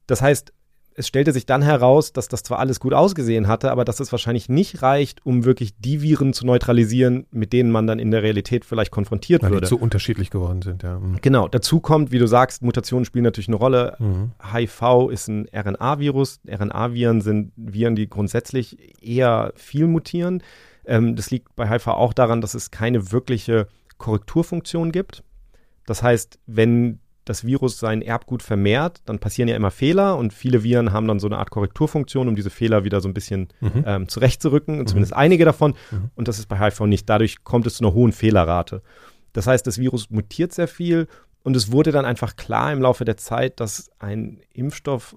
[0.07, 0.53] Das heißt,
[0.97, 4.13] es stellte sich dann heraus, dass das zwar alles gut ausgesehen hatte, aber dass es
[4.13, 8.23] wahrscheinlich nicht reicht, um wirklich die Viren zu neutralisieren, mit denen man dann in der
[8.23, 9.67] Realität vielleicht konfrontiert Weil würde.
[9.67, 10.99] Die zu unterschiedlich geworden sind, ja.
[10.99, 11.19] Mhm.
[11.21, 11.49] Genau.
[11.49, 13.97] Dazu kommt, wie du sagst, Mutationen spielen natürlich eine Rolle.
[13.99, 14.33] Mhm.
[14.53, 16.41] HIV ist ein RNA-Virus.
[16.49, 20.43] RNA-Viren sind Viren, die grundsätzlich eher viel mutieren.
[20.87, 23.67] Ähm, das liegt bei HIV auch daran, dass es keine wirkliche
[23.99, 25.25] Korrekturfunktion gibt.
[25.87, 30.63] Das heißt, wenn das Virus sein Erbgut vermehrt, dann passieren ja immer Fehler und viele
[30.63, 33.85] Viren haben dann so eine Art Korrekturfunktion, um diese Fehler wieder so ein bisschen mhm.
[33.87, 34.87] ähm, zurechtzurücken, mhm.
[34.87, 35.75] zumindest einige davon.
[35.91, 36.11] Mhm.
[36.15, 37.09] Und das ist bei HIV nicht.
[37.09, 38.83] Dadurch kommt es zu einer hohen Fehlerrate.
[39.33, 41.09] Das heißt, das Virus mutiert sehr viel
[41.43, 45.17] und es wurde dann einfach klar im Laufe der Zeit, dass ein Impfstoff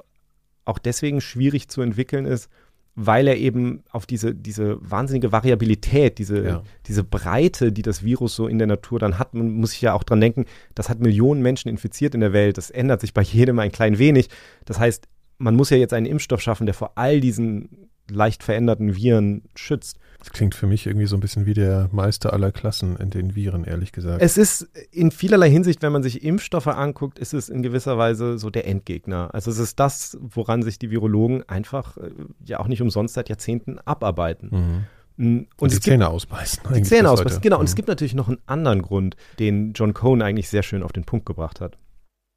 [0.66, 2.50] auch deswegen schwierig zu entwickeln ist,
[3.00, 6.64] weil er eben auf diese, diese wahnsinnige Variabilität, diese, ja.
[6.88, 9.94] diese Breite, die das Virus so in der Natur dann hat, man muss sich ja
[9.94, 13.22] auch dran denken, das hat Millionen Menschen infiziert in der Welt, das ändert sich bei
[13.24, 14.30] jedem ein klein wenig.
[14.66, 15.08] Das heißt,
[15.38, 19.98] man muss ja jetzt einen Impfstoff schaffen, der vor all diesen leicht veränderten Viren schützt.
[20.20, 23.36] Das klingt für mich irgendwie so ein bisschen wie der Meister aller Klassen in den
[23.36, 24.22] Viren, ehrlich gesagt.
[24.22, 28.38] Es ist in vielerlei Hinsicht, wenn man sich Impfstoffe anguckt, ist es in gewisser Weise
[28.38, 29.34] so der Endgegner.
[29.34, 32.12] Also es ist das, woran sich die Virologen einfach äh,
[32.46, 34.50] ja auch nicht umsonst seit Jahrzehnten abarbeiten.
[34.52, 34.84] Mhm.
[35.18, 36.64] Und, und die Zähne ausbeißen.
[36.76, 37.58] Die Zähne ausbeißen, genau.
[37.58, 37.62] Mhm.
[37.62, 37.78] Und es mhm.
[37.78, 41.26] gibt natürlich noch einen anderen Grund, den John Cohn eigentlich sehr schön auf den Punkt
[41.26, 41.78] gebracht hat.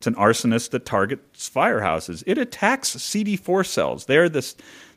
[0.00, 2.22] It's an arsonist that targets firehouses.
[2.26, 4.06] It attacks CD4 cells.
[4.06, 4.40] They are the,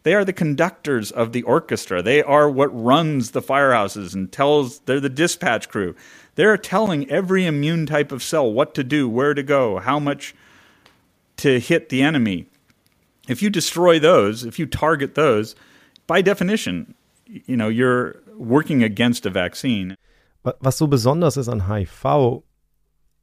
[0.04, 2.02] they are the conductors of the orchestra.
[2.02, 5.96] They are what runs the firehouses and tells, they're the dispatch crew.
[6.36, 10.36] They're telling every immune type of cell what to do, where to go, how much
[11.38, 12.48] to hit the enemy.
[13.28, 15.56] If you destroy those, if you target those,
[16.08, 19.96] by definition, you know, you're working against a vaccine.
[20.60, 22.44] Was so besonders ist an HIV,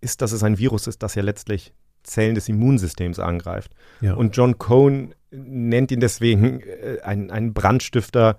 [0.00, 3.72] ist, dass es ein Virus ist, das ja letztlich Zellen des Immunsystems angreift.
[4.00, 4.14] Ja.
[4.14, 8.38] Und John Cohn nennt ihn deswegen äh, einen, einen Brandstifter,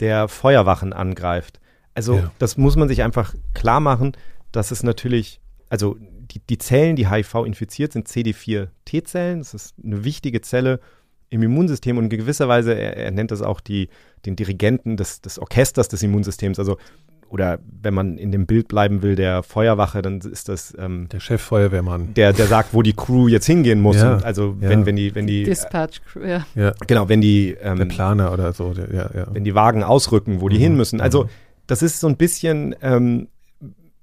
[0.00, 1.60] der Feuerwachen angreift.
[1.94, 2.32] Also ja.
[2.38, 4.12] das muss man sich einfach klar machen,
[4.52, 9.40] dass es natürlich, also die, die Zellen, die HIV infiziert, sind CD4 T-Zellen.
[9.40, 10.80] Das ist eine wichtige Zelle
[11.28, 13.88] im Immunsystem und in gewisser Weise, er, er nennt das auch die,
[14.26, 16.58] den Dirigenten des, des Orchesters des Immunsystems.
[16.58, 16.78] Also
[17.30, 21.20] oder wenn man in dem Bild bleiben will, der Feuerwache, dann ist das ähm, der
[21.20, 23.96] Cheffeuerwehrmann, der der sagt, wo die Crew jetzt hingehen muss.
[23.96, 24.68] Ja, also ja.
[24.68, 26.46] wenn wenn die wenn die Dispatch Crew, ja.
[26.54, 26.72] ja.
[26.86, 29.26] Genau, wenn die ähm, der Planer oder so, der, ja, ja.
[29.32, 30.62] Wenn die Wagen ausrücken, wo die mhm.
[30.62, 31.00] hin müssen.
[31.00, 31.28] Also mhm.
[31.66, 33.28] das ist so ein bisschen ähm,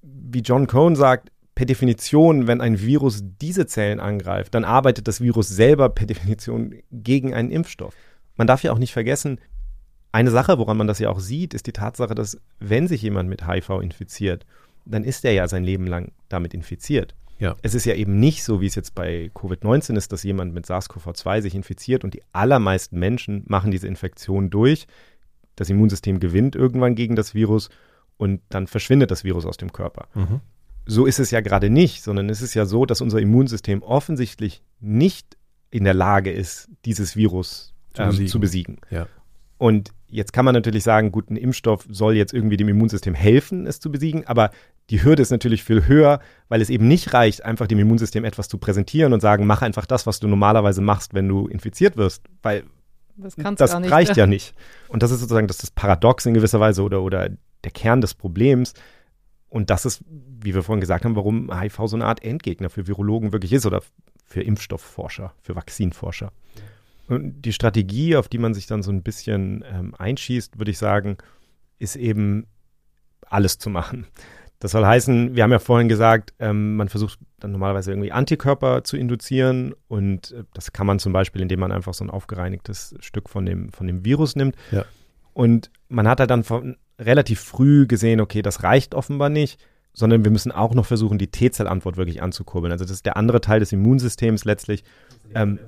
[0.02, 5.22] wie John Cohn sagt, per Definition, wenn ein Virus diese Zellen angreift, dann arbeitet das
[5.22, 7.96] Virus selber per Definition gegen einen Impfstoff.
[8.36, 9.40] Man darf ja auch nicht vergessen,
[10.18, 13.30] eine Sache, woran man das ja auch sieht, ist die Tatsache, dass wenn sich jemand
[13.30, 14.48] mit HIV infiziert,
[14.84, 17.14] dann ist er ja sein Leben lang damit infiziert.
[17.38, 17.56] Ja.
[17.62, 20.66] Es ist ja eben nicht so, wie es jetzt bei Covid-19 ist, dass jemand mit
[20.66, 24.88] SARS-CoV-2 sich infiziert und die allermeisten Menschen machen diese Infektion durch.
[25.56, 27.70] Das Immunsystem gewinnt irgendwann gegen das Virus
[28.18, 30.08] und dann verschwindet das Virus aus dem Körper.
[30.16, 30.40] Mhm.
[30.88, 34.64] So ist es ja gerade nicht, sondern es ist ja so, dass unser Immunsystem offensichtlich
[34.80, 35.38] nicht
[35.70, 38.28] in der Lage ist, dieses Virus zu ähm, besiegen.
[38.32, 38.78] Zu besiegen.
[38.90, 39.08] Ja.
[39.60, 43.68] Und jetzt kann man natürlich sagen, gut, ein Impfstoff soll jetzt irgendwie dem Immunsystem helfen,
[43.68, 44.52] es zu besiegen, aber
[44.90, 48.48] die Hürde ist natürlich viel höher, weil es eben nicht reicht, einfach dem Immunsystem etwas
[48.48, 52.24] zu präsentieren und sagen, mach einfach das, was du normalerweise machst, wenn du infiziert wirst,
[52.42, 52.64] weil
[53.18, 54.24] das, das reicht ja.
[54.24, 54.54] ja nicht.
[54.88, 57.30] Und das ist sozusagen das, das Paradox in gewisser Weise oder, oder
[57.64, 58.74] der Kern des Problems.
[59.50, 62.88] Und das ist, wie wir vorhin gesagt haben, warum HIV so eine Art Endgegner für
[62.88, 63.82] Virologen wirklich ist oder
[64.26, 66.32] für Impfstoffforscher, für Vakzinforscher.
[66.56, 66.62] Ja.
[67.08, 70.78] Und die Strategie, auf die man sich dann so ein bisschen ähm, einschießt, würde ich
[70.78, 71.18] sagen,
[71.80, 72.48] ist eben
[73.26, 74.08] alles zu machen.
[74.60, 78.84] Das soll heißen, wir haben ja vorhin gesagt, ähm, man versucht dann normalerweise irgendwie Antikörper
[78.84, 82.96] zu induzieren und äh, das kann man zum Beispiel, indem man einfach so ein aufgereinigtes
[83.00, 84.56] Stück von dem, von dem Virus nimmt.
[84.72, 84.86] Ja.
[85.34, 90.24] Und man hat halt dann von, relativ früh gesehen, okay, das reicht offenbar nicht, sondern
[90.24, 92.72] wir müssen auch noch versuchen, die T-Zellantwort wirklich anzukurbeln.
[92.72, 94.84] Also das ist der andere Teil des Immunsystems letztlich.
[95.36, 95.60] Ähm,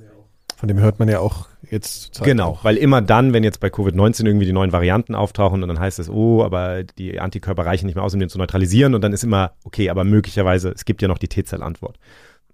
[0.59, 2.21] von dem hört man ja auch jetzt.
[2.21, 2.63] Genau, auch.
[2.65, 5.99] weil immer dann, wenn jetzt bei Covid-19 irgendwie die neuen Varianten auftauchen und dann heißt
[5.99, 9.13] es, oh, aber die Antikörper reichen nicht mehr aus, um den zu neutralisieren und dann
[9.13, 11.97] ist immer, okay, aber möglicherweise, es gibt ja noch die T-Zell-Antwort.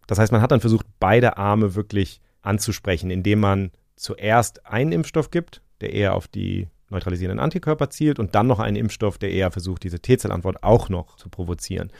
[0.05, 5.31] Das heißt, man hat dann versucht, beide Arme wirklich anzusprechen, indem man zuerst einen Impfstoff
[5.31, 9.49] gibt, der eher auf die neutralisierenden Antikörper zielt und dann noch einen Impfstoff, der eher
[9.49, 11.91] versucht, diese T-Zell-Antwort auch noch zu provozieren.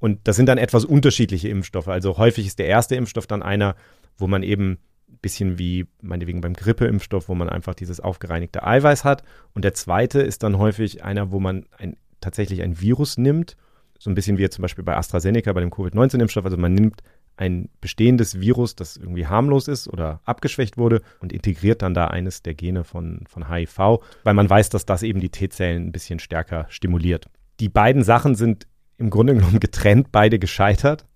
[0.00, 1.86] Und das sind dann etwas unterschiedliche Impfstoffe.
[1.86, 3.76] Also häufig ist der erste Impfstoff dann einer,
[4.18, 4.78] wo man eben
[5.20, 9.22] bisschen wie meinetwegen beim Grippeimpfstoff, wo man einfach dieses aufgereinigte Eiweiß hat.
[9.54, 13.56] Und der zweite ist dann häufig einer, wo man ein, tatsächlich ein Virus nimmt,
[13.98, 16.44] so ein bisschen wie zum Beispiel bei AstraZeneca bei dem Covid-19-Impfstoff.
[16.44, 17.02] Also man nimmt
[17.36, 22.42] ein bestehendes Virus, das irgendwie harmlos ist oder abgeschwächt wurde und integriert dann da eines
[22.42, 26.18] der Gene von, von HIV, weil man weiß, dass das eben die T-Zellen ein bisschen
[26.18, 27.26] stärker stimuliert.
[27.60, 28.66] Die beiden Sachen sind
[28.98, 31.06] im Grunde genommen getrennt, beide gescheitert.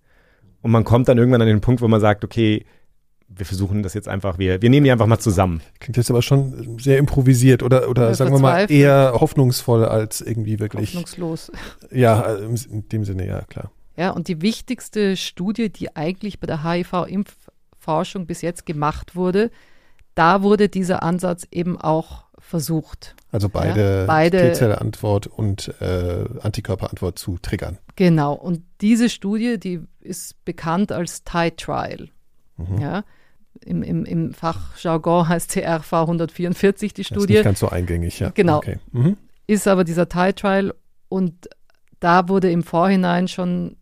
[0.61, 2.65] Und man kommt dann irgendwann an den Punkt, wo man sagt, okay,
[3.29, 5.61] wir versuchen das jetzt einfach, wir, wir nehmen die einfach mal zusammen.
[5.81, 10.59] Klingt jetzt aber schon sehr improvisiert oder, oder sagen wir mal eher hoffnungsvoll als irgendwie
[10.59, 10.95] wirklich.
[10.95, 11.53] Hoffnungslos.
[11.91, 13.71] Ja, in dem Sinne, ja, klar.
[13.97, 19.51] Ja, und die wichtigste Studie, die eigentlich bei der HIV-Impfforschung bis jetzt gemacht wurde,
[20.15, 23.15] da wurde dieser Ansatz eben auch versucht.
[23.31, 27.79] Also beide, ja, beide T-Zelle-Antwort und äh, Antikörperantwort zu triggern.
[27.97, 28.33] Genau.
[28.33, 32.09] Und diese Studie, die ist bekannt als TIE-Trial.
[32.57, 32.79] Mhm.
[32.81, 33.05] Ja,
[33.65, 37.21] im, im, im Fachjargon heißt CRV 144 die Studie.
[37.21, 38.31] Das ist nicht ganz so eingängig, ja.
[38.31, 38.59] Genau.
[38.59, 38.79] Okay.
[38.93, 39.17] Mhm.
[39.47, 40.75] Ist aber dieser TIE Trial
[41.09, 41.49] und
[42.01, 43.77] da wurde im Vorhinein schon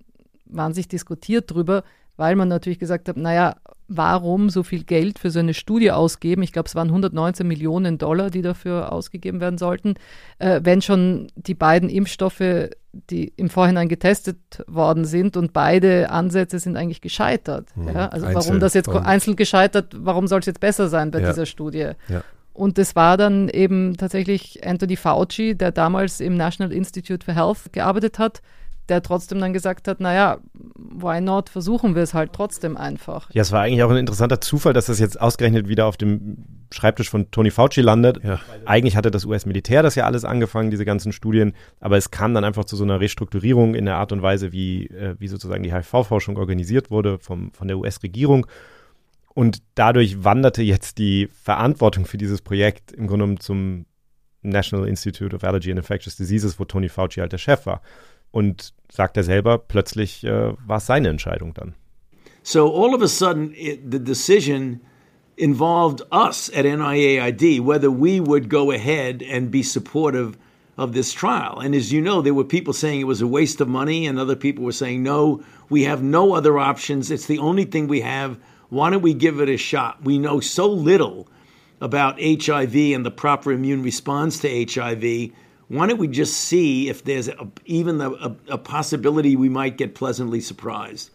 [0.47, 1.83] wahnsinnig diskutiert drüber,
[2.16, 3.57] weil man natürlich gesagt hat, naja,
[3.89, 6.43] warum so viel Geld für so eine Studie ausgeben.
[6.43, 9.95] Ich glaube, es waren 119 Millionen Dollar, die dafür ausgegeben werden sollten,
[10.39, 12.70] äh, wenn schon die beiden Impfstoffe,
[13.11, 17.68] die im Vorhinein getestet worden sind und beide Ansätze sind eigentlich gescheitert.
[17.74, 18.09] Hm, ja?
[18.09, 21.28] Also einzeln, warum das jetzt einzeln gescheitert, warum soll es jetzt besser sein bei ja.
[21.28, 21.91] dieser Studie?
[22.09, 22.22] Ja.
[22.53, 27.72] Und es war dann eben tatsächlich Anthony Fauci, der damals im National Institute for Health
[27.72, 28.41] gearbeitet hat,
[28.89, 33.28] der trotzdem dann gesagt hat, naja, why not, versuchen wir es halt trotzdem einfach.
[33.32, 36.45] Ja, es war eigentlich auch ein interessanter Zufall, dass das jetzt ausgerechnet wieder auf dem
[36.72, 38.20] Schreibtisch von Tony Fauci landet.
[38.24, 38.41] Ja.
[38.64, 42.45] Eigentlich hatte das US-Militär das ja alles angefangen, diese ganzen Studien, aber es kam dann
[42.45, 45.72] einfach zu so einer Restrukturierung in der Art und Weise, wie, äh, wie sozusagen die
[45.72, 48.47] HIV-Forschung organisiert wurde vom, von der US-Regierung.
[49.34, 53.87] Und dadurch wanderte jetzt die Verantwortung für dieses Projekt im Grunde genommen zum
[54.43, 57.82] National Institute of Allergy and Infectious Diseases, wo Tony Fauci halt der Chef war.
[58.37, 61.74] Und sagt er selber, plötzlich äh, war es seine Entscheidung dann.
[62.43, 64.80] So all of a sudden, it, the decision
[65.39, 70.37] involved us at NIAID whether we would go ahead and be supportive
[70.76, 71.61] of this trial.
[71.61, 74.18] And as you know, there were people saying it was a waste of money, and
[74.18, 77.11] other people were saying, no, we have no other options.
[77.11, 78.39] It's the only thing we have.
[78.68, 80.05] Why don't we give it a shot?
[80.05, 81.26] We know so little
[81.80, 85.32] about HIV and the proper immune response to HIV
[85.68, 89.94] why don't we just see if there's a, even a, a, possibility we might get
[89.94, 91.10] pleasantly surprised?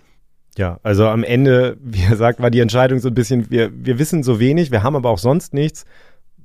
[0.57, 3.99] Ja, also am Ende, wie er sagt, war die Entscheidung so ein bisschen, wir, wir
[3.99, 5.85] wissen so wenig, wir haben aber auch sonst nichts.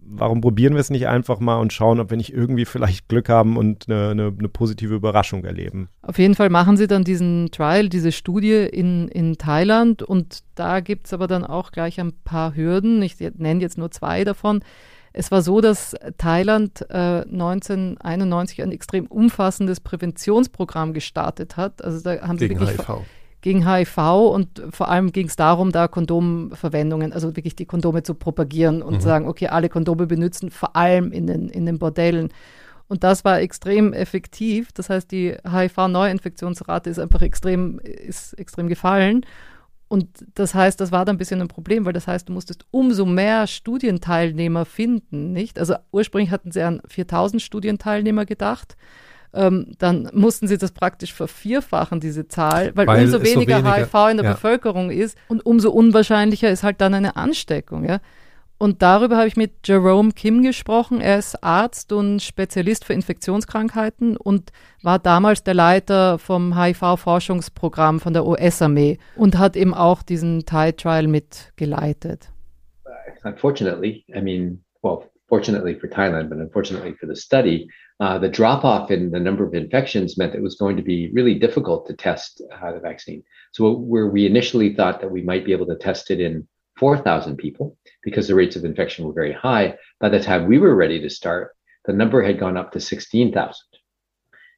[0.08, 3.28] Warum probieren wir es nicht einfach mal und schauen, ob wir nicht irgendwie vielleicht Glück
[3.28, 5.88] haben und eine, eine, eine positive Überraschung erleben?
[6.02, 10.78] Auf jeden Fall machen sie dann diesen Trial, diese Studie in, in Thailand und da
[10.78, 13.02] gibt es aber dann auch gleich ein paar Hürden.
[13.02, 14.62] Ich nenne jetzt nur zwei davon.
[15.18, 21.82] Es war so, dass Thailand äh, 1991 ein extrem umfassendes Präventionsprogramm gestartet hat.
[21.82, 22.98] Also da haben gegen sie wirklich HIV.
[23.40, 23.98] gegen HIV
[24.30, 28.96] und vor allem ging es darum, da Kondomverwendungen, also wirklich die Kondome zu propagieren und
[28.96, 29.00] mhm.
[29.00, 32.28] sagen, okay, alle Kondome benutzen, vor allem in den, in den Bordellen.
[32.88, 34.70] Und das war extrem effektiv.
[34.72, 39.24] Das heißt, die HIV-Neuinfektionsrate ist einfach extrem, ist extrem gefallen.
[39.88, 42.66] Und das heißt, das war dann ein bisschen ein Problem, weil das heißt, du musstest
[42.70, 45.58] umso mehr Studienteilnehmer finden, nicht?
[45.58, 48.76] Also ursprünglich hatten sie an 4000 Studienteilnehmer gedacht.
[49.32, 53.76] Ähm, dann mussten sie das praktisch vervierfachen, diese Zahl, weil, weil umso weniger, so weniger,
[53.76, 54.32] HIV in der ja.
[54.32, 58.00] Bevölkerung ist und umso unwahrscheinlicher ist halt dann eine Ansteckung, ja.
[58.58, 61.00] Und darüber habe ich mit Jerome Kim gesprochen.
[61.00, 64.50] Er ist Arzt und Spezialist für Infektionskrankheiten und
[64.82, 71.06] war damals der Leiter vom HIV-Forschungsprogramm von der US-Armee und hat eben auch diesen Thai-Trial
[71.06, 72.30] mitgeleitet.
[73.24, 77.68] Unfortunately, I mean, well, fortunately for Thailand, but unfortunately for the study,
[78.00, 81.10] uh, the drop off in the number of infections meant it was going to be
[81.12, 83.22] really difficult to test uh, the vaccine.
[83.52, 86.46] So, where we initially thought that we might be able to test it in
[86.76, 89.76] 4,000 people because the rates of infection were very high.
[90.00, 91.54] By the time we were ready to start,
[91.84, 93.54] the number had gone up to 16,000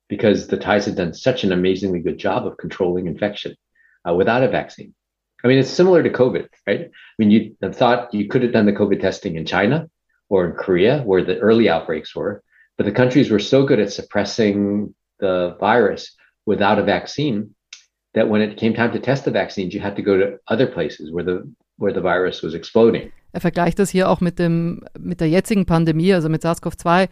[0.09, 3.55] because the Thais had done such an amazingly good job of controlling infection
[4.09, 4.95] uh, without a vaccine.
[5.45, 6.81] I mean, it's similar to COVID, right?
[6.81, 9.89] I mean, you thought you could have done the COVID testing in China
[10.29, 12.43] or in Korea, where the early outbreaks were,
[12.77, 16.17] but the countries were so good at suppressing the virus
[16.47, 17.55] without a vaccine
[18.15, 20.67] that when it came time to test the vaccines, you had to go to other
[20.67, 23.11] places where the where the virus was exploding.
[23.33, 27.09] Er vergleicht das hier auch mit, dem, mit der jetzigen Pandemie, also mit SARS-CoV-2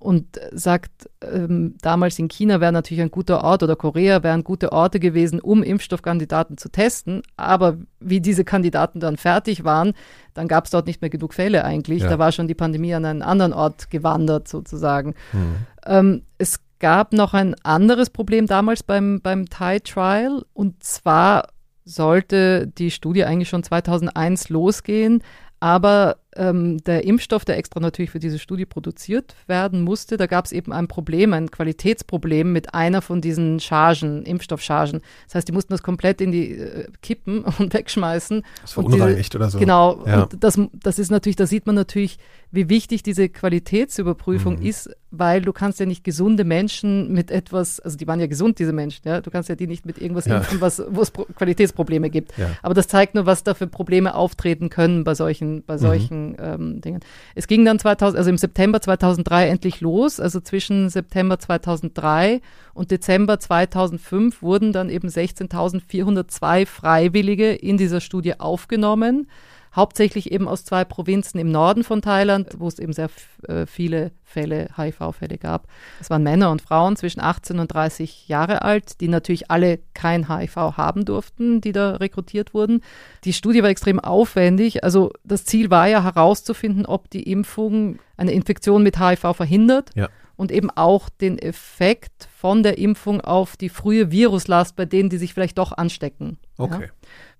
[0.00, 4.72] und sagt, ähm, damals in China wäre natürlich ein guter Ort oder Korea wären gute
[4.72, 7.22] Orte gewesen, um Impfstoffkandidaten zu testen.
[7.36, 9.92] Aber wie diese Kandidaten dann fertig waren,
[10.32, 12.02] dann gab es dort nicht mehr genug Fälle eigentlich.
[12.02, 12.08] Ja.
[12.08, 15.14] Da war schon die Pandemie an einen anderen Ort gewandert sozusagen.
[15.34, 15.56] Mhm.
[15.84, 21.48] Ähm, es gab noch ein anderes Problem damals beim, beim Thai Trial und zwar
[21.90, 25.22] sollte die Studie eigentlich schon 2001 losgehen,
[25.60, 30.46] aber ähm, der Impfstoff, der extra natürlich für diese Studie produziert werden musste, da gab
[30.46, 35.02] es eben ein Problem, ein Qualitätsproblem mit einer von diesen Chargen, Impfstoffchargen.
[35.26, 38.42] Das heißt, die mussten das komplett in die äh, kippen und wegschmeißen.
[38.62, 39.58] Das verunreinigt oder so.
[39.58, 40.02] Genau.
[40.06, 40.22] Ja.
[40.22, 42.18] Und das, das ist natürlich, da sieht man natürlich,
[42.50, 44.66] wie wichtig diese Qualitätsüberprüfung mhm.
[44.66, 48.58] ist, weil du kannst ja nicht gesunde Menschen mit etwas, also die waren ja gesund,
[48.58, 50.38] diese Menschen, ja, du kannst ja die nicht mit irgendwas ja.
[50.38, 52.36] impfen, was, wo es Qualitätsprobleme gibt.
[52.38, 52.50] Ja.
[52.62, 55.78] Aber das zeigt nur, was da für Probleme auftreten können bei solchen, bei mhm.
[55.78, 56.36] solchen mhm.
[56.40, 57.00] ähm, Dingen.
[57.34, 62.40] Es ging dann 2000, also im September 2003 endlich los, also zwischen September 2003
[62.72, 69.26] und Dezember 2005 wurden dann eben 16.402 Freiwillige in dieser Studie aufgenommen
[69.74, 73.08] hauptsächlich eben aus zwei Provinzen im Norden von Thailand, wo es eben sehr
[73.46, 75.66] äh, viele Fälle, HIV-Fälle gab.
[76.00, 80.28] Es waren Männer und Frauen zwischen 18 und 30 Jahre alt, die natürlich alle kein
[80.28, 82.82] HIV haben durften, die da rekrutiert wurden.
[83.24, 84.84] Die Studie war extrem aufwendig.
[84.84, 89.90] Also das Ziel war ja herauszufinden, ob die Impfung eine Infektion mit HIV verhindert.
[89.94, 90.08] Ja
[90.40, 95.18] und eben auch den Effekt von der Impfung auf die frühe Viruslast bei denen, die
[95.18, 96.38] sich vielleicht doch anstecken.
[96.56, 96.84] Okay.
[96.84, 96.88] Ja?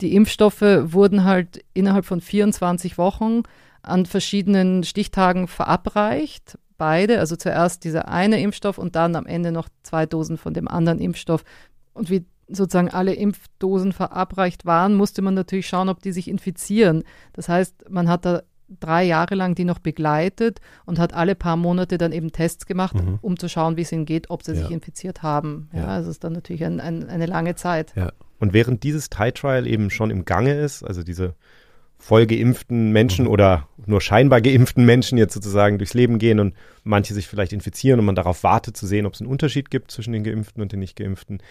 [0.02, 3.44] Die Impfstoffe wurden halt innerhalb von 24 Wochen
[3.80, 6.58] an verschiedenen Stichtagen verabreicht.
[6.76, 10.68] Beide, also zuerst dieser eine Impfstoff und dann am Ende noch zwei Dosen von dem
[10.68, 11.42] anderen Impfstoff.
[11.94, 17.04] Und wie sozusagen alle Impfdosen verabreicht waren, musste man natürlich schauen, ob die sich infizieren.
[17.32, 18.42] Das heißt, man hat da
[18.78, 22.94] drei Jahre lang die noch begleitet und hat alle paar Monate dann eben Tests gemacht,
[22.94, 23.18] mhm.
[23.20, 24.62] um zu schauen, wie es ihnen geht, ob sie ja.
[24.62, 25.68] sich infiziert haben.
[25.72, 25.86] Ja, ja.
[25.86, 27.92] also ist dann natürlich ein, ein, eine lange Zeit.
[27.96, 28.12] Ja.
[28.38, 31.34] Und während dieses Thai-Trial eben schon im Gange ist, also diese
[31.98, 33.30] voll geimpften Menschen mhm.
[33.30, 38.00] oder nur scheinbar geimpften Menschen jetzt sozusagen durchs Leben gehen und manche sich vielleicht infizieren
[38.00, 40.72] und man darauf wartet zu sehen, ob es einen Unterschied gibt zwischen den Geimpften und
[40.72, 41.42] den Nicht-Geimpften.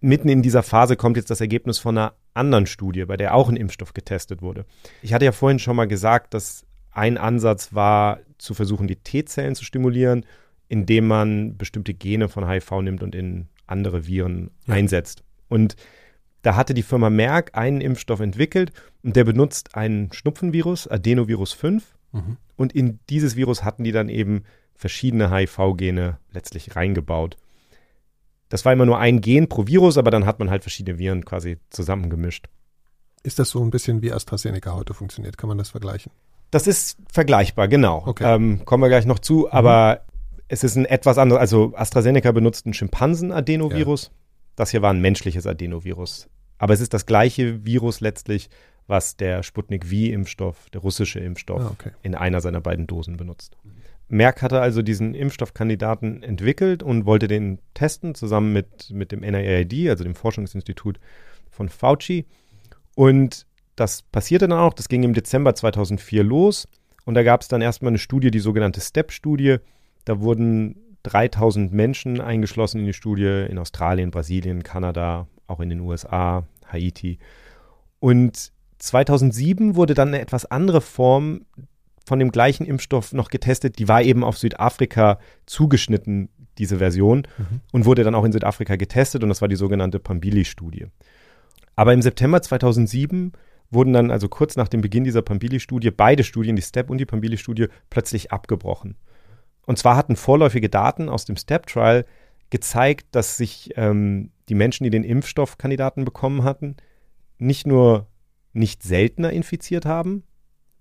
[0.00, 3.48] Mitten in dieser Phase kommt jetzt das Ergebnis von einer anderen Studie, bei der auch
[3.48, 4.64] ein Impfstoff getestet wurde.
[5.02, 9.54] Ich hatte ja vorhin schon mal gesagt, dass ein Ansatz war, zu versuchen, die T-Zellen
[9.54, 10.24] zu stimulieren,
[10.68, 14.74] indem man bestimmte Gene von HIV nimmt und in andere Viren ja.
[14.74, 15.22] einsetzt.
[15.48, 15.76] Und
[16.42, 18.72] da hatte die Firma Merck einen Impfstoff entwickelt
[19.02, 21.84] und der benutzt ein Schnupfenvirus, Adenovirus 5.
[22.12, 22.36] Mhm.
[22.56, 27.36] Und in dieses Virus hatten die dann eben verschiedene HIV-Gene letztlich reingebaut.
[28.48, 31.24] Das war immer nur ein Gen pro Virus, aber dann hat man halt verschiedene Viren
[31.24, 32.46] quasi zusammengemischt.
[33.22, 35.36] Ist das so ein bisschen wie AstraZeneca heute funktioniert?
[35.36, 36.12] Kann man das vergleichen?
[36.50, 38.02] Das ist vergleichbar, genau.
[38.06, 38.24] Okay.
[38.34, 39.46] Ähm, kommen wir gleich noch zu, mhm.
[39.50, 40.02] aber
[40.48, 41.40] es ist ein etwas anderes.
[41.40, 44.04] Also AstraZeneca benutzt ein Schimpansen-Adenovirus.
[44.04, 44.10] Ja.
[44.56, 46.28] Das hier war ein menschliches Adenovirus.
[46.56, 48.48] Aber es ist das gleiche Virus letztlich,
[48.86, 51.90] was der Sputnik V-Impfstoff, der russische Impfstoff, ah, okay.
[52.02, 53.56] in einer seiner beiden Dosen benutzt.
[54.08, 59.90] Merck hatte also diesen Impfstoffkandidaten entwickelt und wollte den testen, zusammen mit, mit dem NIAID,
[59.90, 60.98] also dem Forschungsinstitut
[61.50, 62.26] von Fauci.
[62.94, 63.46] Und
[63.76, 66.66] das passierte dann auch, das ging im Dezember 2004 los.
[67.04, 69.56] Und da gab es dann erstmal eine Studie, die sogenannte STEP-Studie.
[70.04, 75.80] Da wurden 3000 Menschen eingeschlossen in die Studie in Australien, Brasilien, Kanada, auch in den
[75.80, 77.18] USA, Haiti.
[78.00, 81.42] Und 2007 wurde dann eine etwas andere Form
[82.08, 83.78] von dem gleichen Impfstoff noch getestet.
[83.78, 87.60] Die war eben auf Südafrika zugeschnitten, diese Version, mhm.
[87.70, 89.22] und wurde dann auch in Südafrika getestet.
[89.22, 90.86] Und das war die sogenannte Pambili-Studie.
[91.76, 93.32] Aber im September 2007
[93.70, 97.06] wurden dann, also kurz nach dem Beginn dieser Pambili-Studie, beide Studien, die STEP und die
[97.06, 98.96] Pambili-Studie, plötzlich abgebrochen.
[99.66, 102.06] Und zwar hatten vorläufige Daten aus dem STEP-Trial
[102.50, 106.76] gezeigt, dass sich ähm, die Menschen, die den Impfstoffkandidaten bekommen hatten,
[107.38, 108.06] nicht nur
[108.52, 110.24] nicht seltener infiziert haben,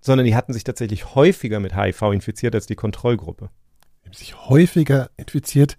[0.02, 3.50] sondern die hatten sich tatsächlich häufiger mit HIV infiziert als die Kontrollgruppe.
[4.04, 5.78] Die haben sich häufiger infiziert.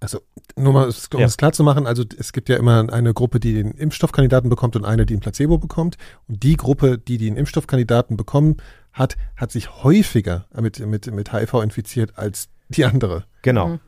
[0.00, 0.20] Also
[0.56, 1.26] nur mal, um ja.
[1.26, 4.76] es klar zu machen, also es gibt ja immer eine Gruppe, die den Impfstoffkandidaten bekommt
[4.76, 5.96] und eine, die ein Placebo bekommt.
[6.28, 8.56] Und die Gruppe, die den Impfstoffkandidaten bekommen
[8.92, 13.24] hat, hat sich häufiger mit, mit, mit HIV infiziert als die andere.
[13.42, 13.68] Genau.
[13.68, 13.80] Mhm.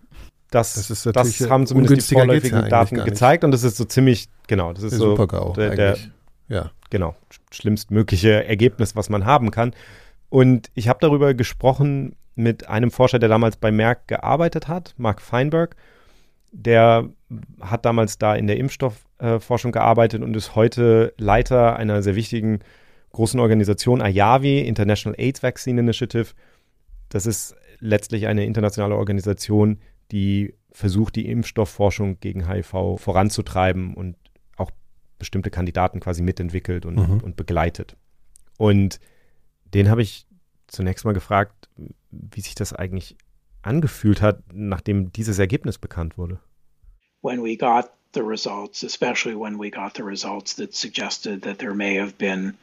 [0.50, 4.28] Das, das, ist das haben zumindest die vorläufigen Daten gezeigt und das ist so ziemlich,
[4.46, 5.98] genau, das ist so Super-GAU der, der,
[6.48, 6.70] ja.
[6.90, 7.16] Genau,
[7.50, 9.74] schlimmstmögliche Ergebnis, was man haben kann.
[10.28, 15.20] Und ich habe darüber gesprochen mit einem Forscher, der damals bei Merck gearbeitet hat, Mark
[15.20, 15.76] Feinberg.
[16.52, 17.08] Der
[17.60, 22.60] hat damals da in der Impfstoffforschung äh, gearbeitet und ist heute Leiter einer sehr wichtigen
[23.12, 26.28] großen Organisation, IAVI, International AIDS Vaccine Initiative.
[27.08, 29.78] Das ist letztlich eine internationale Organisation,
[30.12, 34.16] die versucht, die Impfstoffforschung gegen HIV voranzutreiben und
[35.18, 37.20] bestimmte Kandidaten quasi mitentwickelt und, mhm.
[37.20, 37.96] und begleitet.
[38.56, 39.00] Und
[39.74, 40.26] den habe ich
[40.66, 41.68] zunächst mal gefragt,
[42.10, 43.16] wie sich das eigentlich
[43.62, 46.40] angefühlt hat, nachdem dieses Ergebnis bekannt wurde.
[47.22, 51.74] When we got the results, especially when we got the results that suggested that there
[51.74, 52.54] may have been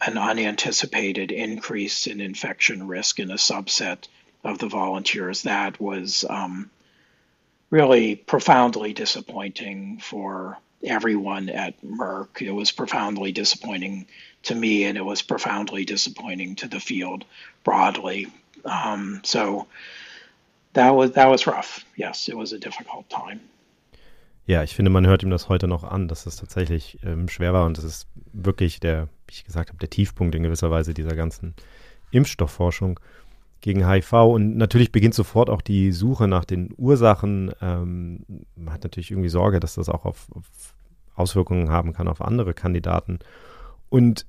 [0.00, 4.08] an unanticipated increase in infection risk in a subset
[4.44, 5.42] of the volunteers.
[5.42, 6.70] That was um,
[7.70, 12.40] really profoundly disappointing for everyone at Merck.
[12.42, 14.06] It was profoundly disappointing
[14.44, 17.24] to me, and it was profoundly disappointing to the field
[17.64, 18.26] broadly.
[18.64, 19.66] Um, so
[20.72, 21.84] that was that was rough.
[21.96, 23.40] Yes, it was a difficult time.
[24.46, 27.52] Ja, ich finde, man hört ihm das heute noch an, dass es tatsächlich ähm, schwer
[27.52, 30.94] war und das ist wirklich der, wie ich gesagt habe, der Tiefpunkt in gewisser Weise
[30.94, 31.54] dieser ganzen
[32.12, 32.98] Impfstoffforschung
[33.60, 34.12] gegen HIV.
[34.12, 37.52] Und natürlich beginnt sofort auch die Suche nach den Ursachen.
[37.60, 38.24] Ähm,
[38.56, 40.74] man hat natürlich irgendwie Sorge, dass das auch auf, auf
[41.14, 43.18] Auswirkungen haben kann auf andere Kandidaten.
[43.88, 44.26] Und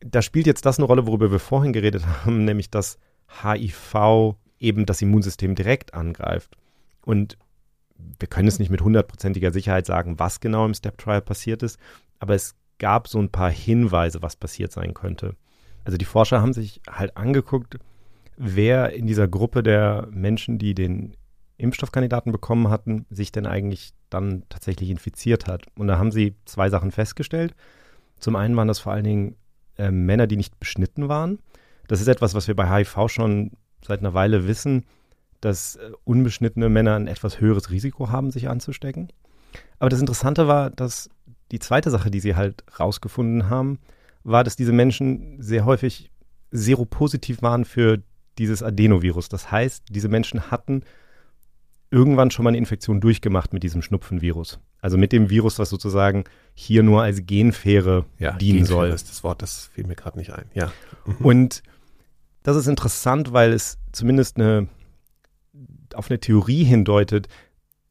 [0.00, 2.98] da spielt jetzt das eine Rolle, worüber wir vorhin geredet haben, nämlich dass
[3.42, 6.56] HIV eben das Immunsystem direkt angreift.
[7.04, 7.36] Und
[8.18, 11.78] wir können es nicht mit hundertprozentiger Sicherheit sagen, was genau im Step Trial passiert ist,
[12.18, 15.36] aber es gab so ein paar Hinweise, was passiert sein könnte.
[15.84, 17.78] Also die Forscher haben sich halt angeguckt,
[18.42, 21.14] wer in dieser Gruppe der Menschen, die den
[21.58, 25.66] Impfstoffkandidaten bekommen hatten, sich denn eigentlich dann tatsächlich infiziert hat.
[25.76, 27.54] Und da haben sie zwei Sachen festgestellt.
[28.18, 29.36] Zum einen waren das vor allen Dingen
[29.76, 31.38] äh, Männer, die nicht beschnitten waren.
[31.86, 33.50] Das ist etwas, was wir bei HIV schon
[33.86, 34.86] seit einer Weile wissen,
[35.42, 39.12] dass äh, unbeschnittene Männer ein etwas höheres Risiko haben, sich anzustecken.
[39.78, 41.10] Aber das Interessante war, dass
[41.52, 43.80] die zweite Sache, die sie halt rausgefunden haben,
[44.24, 46.10] war, dass diese Menschen sehr häufig
[46.50, 48.02] seropositiv waren für
[48.38, 49.28] dieses Adenovirus.
[49.28, 50.82] Das heißt, diese Menschen hatten
[51.90, 54.60] irgendwann schon mal eine Infektion durchgemacht mit diesem Schnupfenvirus.
[54.80, 56.24] Also mit dem Virus, was sozusagen
[56.54, 58.88] hier nur als Genfähre ja, dienen Genfähre soll.
[58.90, 60.46] ist das Wort, das fiel mir gerade nicht ein.
[60.54, 60.72] Ja.
[61.04, 61.16] Mhm.
[61.24, 61.62] Und
[62.42, 64.68] das ist interessant, weil es zumindest eine,
[65.94, 67.28] auf eine Theorie hindeutet.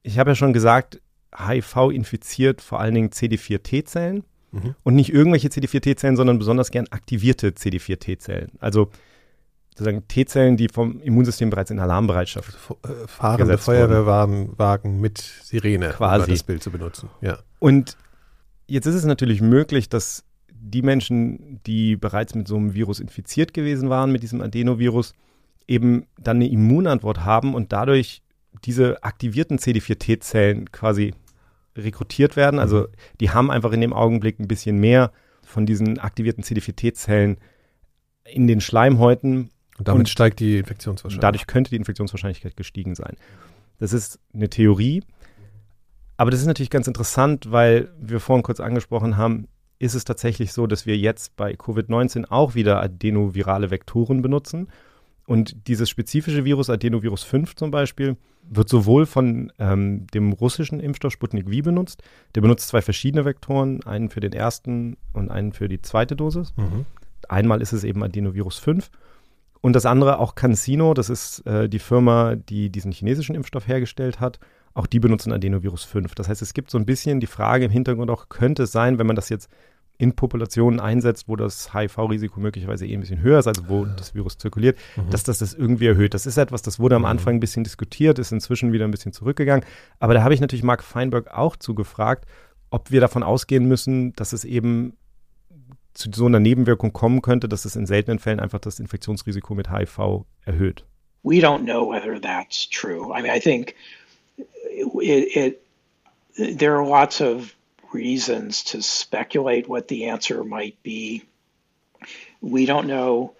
[0.02, 1.02] Ich habe ja schon gesagt,
[1.38, 4.76] HIV infiziert vor allen Dingen CD4-T-Zellen mhm.
[4.84, 8.54] und nicht irgendwelche CD4-T-Zellen, sondern besonders gern aktivierte CD4-T-Zellen.
[8.60, 8.90] Also
[9.80, 12.54] sozusagen T-Zellen, die vom Immunsystem bereits in Alarmbereitschaft
[12.84, 17.10] äh, fahrende Feuerwehrwagen mit Sirene, quasi um das Bild zu benutzen.
[17.22, 17.40] Ja.
[17.60, 17.98] Und
[18.68, 23.54] jetzt ist es natürlich möglich, dass die Menschen, die bereits mit so einem Virus infiziert
[23.54, 25.14] gewesen waren, mit diesem Adenovirus,
[25.68, 28.22] eben dann eine Immunantwort haben und dadurch
[28.66, 31.14] diese aktivierten CD4-T-Zellen quasi
[31.78, 32.60] rekrutiert werden.
[32.60, 32.88] Also mhm.
[33.22, 35.12] die haben einfach in dem Augenblick ein bisschen mehr
[35.44, 37.38] von diesen aktivierten CD4-T-Zellen
[38.26, 39.50] in den Schleimhäuten.
[39.80, 41.24] Und damit und steigt die Infektionswahrscheinlichkeit.
[41.24, 43.16] Dadurch könnte die Infektionswahrscheinlichkeit gestiegen sein.
[43.80, 45.04] Das ist eine Theorie.
[46.18, 49.48] Aber das ist natürlich ganz interessant, weil wir vorhin kurz angesprochen haben,
[49.80, 54.68] ist es tatsächlich so, dass wir jetzt bei Covid-19 auch wieder adenovirale Vektoren benutzen.
[55.26, 61.14] Und dieses spezifische Virus, Adenovirus 5 zum Beispiel, wird sowohl von ähm, dem russischen Impfstoff
[61.14, 62.04] Sputnik V benutzt.
[62.36, 66.54] Der benutzt zwei verschiedene Vektoren, einen für den ersten und einen für die zweite Dosis.
[66.58, 66.86] Mhm.
[67.30, 68.90] Einmal ist es eben Adenovirus 5
[69.62, 74.20] und das andere auch CanSino, das ist äh, die Firma, die diesen chinesischen Impfstoff hergestellt
[74.20, 74.40] hat.
[74.74, 76.16] Auch die benutzen Adenovirus 5.
[76.16, 79.00] Das heißt, es gibt so ein bisschen die Frage im Hintergrund auch, könnte es sein,
[79.00, 79.50] wenn man das jetzt
[79.98, 84.16] in Populationen einsetzt, wo das HIV-Risiko möglicherweise eh ein bisschen höher ist, also wo das
[84.16, 85.10] Virus zirkuliert, mhm.
[85.10, 86.14] dass das das irgendwie erhöht.
[86.14, 87.08] Das ist etwas, das wurde am mhm.
[87.08, 89.66] Anfang ein bisschen diskutiert, ist inzwischen wieder ein bisschen zurückgegangen.
[90.00, 92.26] Aber da habe ich natürlich Mark Feinberg auch zugefragt,
[92.70, 94.94] ob wir davon ausgehen müssen, dass es eben
[96.00, 99.70] zu so einer Nebenwirkung kommen könnte, dass es in seltenen Fällen einfach das Infektionsrisiko mit
[99.70, 100.86] HIV erhöht.
[101.24, 103.14] We don't know whether that's true.
[103.14, 103.76] I mean, I think
[104.38, 105.62] it, it
[106.38, 107.54] there are lots of
[107.92, 111.24] reasons to speculate what the answer might be.
[112.42, 113.34] We don't know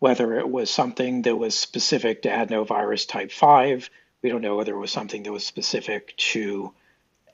[0.00, 3.88] whether it was something that was specific to adenovirus type 5.
[4.22, 6.72] We don't know whether it was something that was specific to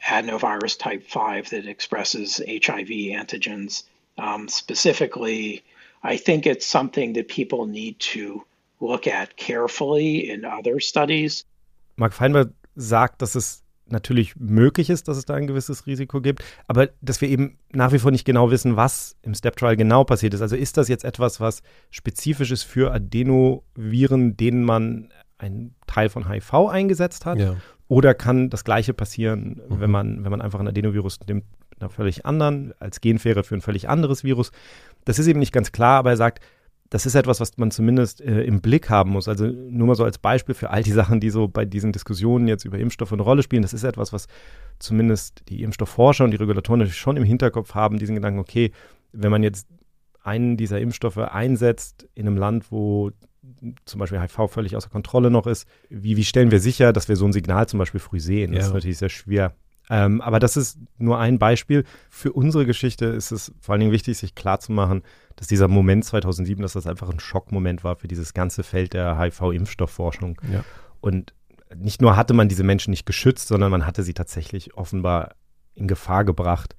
[0.05, 3.83] adenovirus type 5 that expresses HIV antigens.
[4.17, 5.63] Um, specifically,
[6.03, 8.45] I think it's something that people need to
[8.81, 11.45] look at carefully in other studies.
[11.97, 16.43] Mark Feinberg sagt, dass es natürlich möglich ist, dass es da ein gewisses Risiko gibt,
[16.67, 20.05] aber dass wir eben nach wie vor nicht genau wissen, was im Step Trial genau
[20.05, 20.41] passiert ist.
[20.41, 26.29] Also ist das jetzt etwas, was spezifisch ist für Adenoviren, denen man einen Teil von
[26.29, 27.39] HIV eingesetzt hat?
[27.39, 27.57] Ja.
[27.89, 29.81] Oder kann das Gleiche passieren, mhm.
[29.81, 31.45] wenn man, wenn man einfach ein Adenovirus nimmt
[31.81, 34.53] einer völlig anderen, als Genfähre für ein völlig anderes Virus?
[35.05, 36.41] Das ist eben nicht ganz klar, aber er sagt,
[36.91, 39.29] das ist etwas, was man zumindest äh, im Blick haben muss.
[39.29, 42.47] Also nur mal so als Beispiel für all die Sachen, die so bei diesen Diskussionen
[42.47, 43.63] jetzt über Impfstoffe eine Rolle spielen.
[43.63, 44.29] Das ist etwas, was
[44.79, 48.71] zumindest die Impfstoffforscher und die Regulatoren natürlich schon im Hinterkopf haben, diesen Gedanken, okay,
[49.13, 49.67] wenn man jetzt
[50.23, 53.11] einen dieser Impfstoffe einsetzt in einem Land, wo
[53.85, 57.17] zum Beispiel HIV völlig außer Kontrolle noch ist, wie, wie stellen wir sicher, dass wir
[57.17, 58.53] so ein Signal zum Beispiel früh sehen?
[58.53, 58.67] Das ja.
[58.69, 59.55] ist natürlich sehr schwer.
[59.89, 61.85] Ähm, aber das ist nur ein Beispiel.
[62.11, 65.03] Für unsere Geschichte ist es vor allen Dingen wichtig, sich klarzumachen,
[65.37, 69.19] dass dieser Moment 2007, dass das einfach ein Schockmoment war für dieses ganze Feld der
[69.19, 70.41] HIV-Impfstoffforschung.
[70.51, 70.65] Ja.
[71.01, 71.35] Und
[71.75, 75.35] nicht nur hatte man diese Menschen nicht geschützt, sondern man hatte sie tatsächlich offenbar
[75.75, 76.75] in Gefahr gebracht.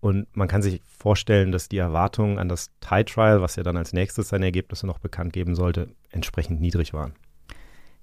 [0.00, 3.92] Und man kann sich vorstellen, dass die Erwartungen an das Thai-Trial, was ja dann als
[3.92, 7.14] nächstes seine Ergebnisse noch bekannt geben sollte, entsprechend niedrig waren.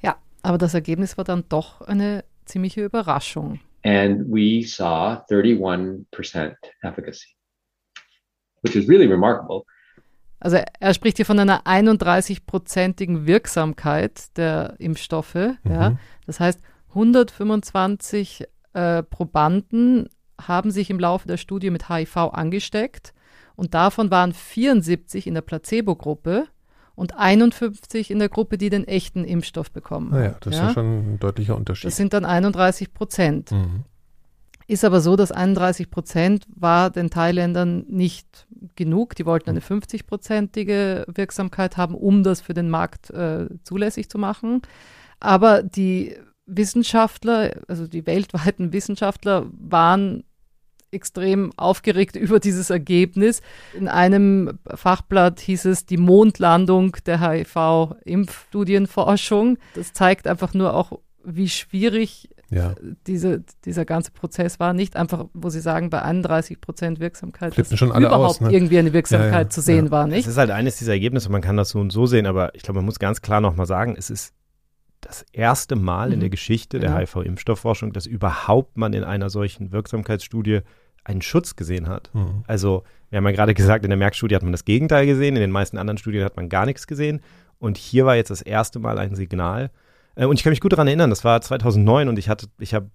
[0.02, 3.60] Ja, aber das Ergebnis war dann doch eine ziemliche Überraschung.
[3.86, 7.28] And we saw 31% efficacy,
[8.64, 9.64] which is really remarkable.
[10.40, 15.36] Also er spricht hier von einer 31-prozentigen Wirksamkeit der Impfstoffe.
[15.36, 15.72] Mhm.
[15.72, 15.98] Ja.
[16.26, 16.60] Das heißt,
[16.90, 20.10] 125 äh, Probanden
[20.42, 23.14] haben sich im Laufe der Studie mit HIV angesteckt
[23.56, 26.48] Und davon waren 74 in der Placebo-Gruppe
[26.96, 31.16] und 51 in der Gruppe, die den echten Impfstoff bekommen naja, das ist ja schon
[31.16, 31.86] ein deutlicher Unterschied.
[31.86, 33.52] Das sind dann 31 Prozent.
[33.52, 33.84] Mhm.
[34.68, 39.16] Ist aber so, dass 31 Prozent war den Thailändern nicht genug.
[39.16, 44.64] Die wollten eine 50-prozentige Wirksamkeit haben, um das für den Markt äh, zulässig zu machen.
[45.20, 46.16] Aber die
[46.48, 50.24] Wissenschaftler, also die weltweiten Wissenschaftler, waren
[50.96, 53.42] extrem aufgeregt über dieses Ergebnis.
[53.78, 59.58] In einem Fachblatt hieß es die Mondlandung der HIV-Impfstudienforschung.
[59.76, 62.76] Das zeigt einfach nur auch, wie schwierig ja.
[63.08, 64.74] diese, dieser ganze Prozess war.
[64.74, 68.52] Nicht einfach, wo sie sagen, bei 31 Prozent Wirksamkeit, Flippen schon alle überhaupt aus, ne?
[68.52, 69.92] irgendwie eine Wirksamkeit Ja, ja, zu sehen ja.
[69.92, 70.28] war, Es nicht?
[70.28, 72.78] ist halt eines dieser Ergebnisse, man kann das so und so sehen, aber ich glaube,
[72.80, 74.34] man muss ganz klar nochmal sagen, es ist
[75.02, 76.22] das erste Mal in Mhm.
[76.22, 76.98] der Geschichte Genau.
[76.98, 80.62] der HIV-Impfstoffforschung, dass überhaupt man in einer solchen Wirksamkeitsstudie
[81.06, 82.10] einen Schutz gesehen hat.
[82.14, 82.44] Mhm.
[82.48, 85.42] Also, wir haben ja gerade gesagt, in der Merck-Studie hat man das Gegenteil gesehen, in
[85.42, 87.22] den meisten anderen Studien hat man gar nichts gesehen.
[87.60, 89.72] Und hier war jetzt das erste Mal ein Signal.
[90.16, 92.74] Äh, Und ich kann mich gut daran erinnern, das war 2009 und ich hatte, ich
[92.74, 92.90] habe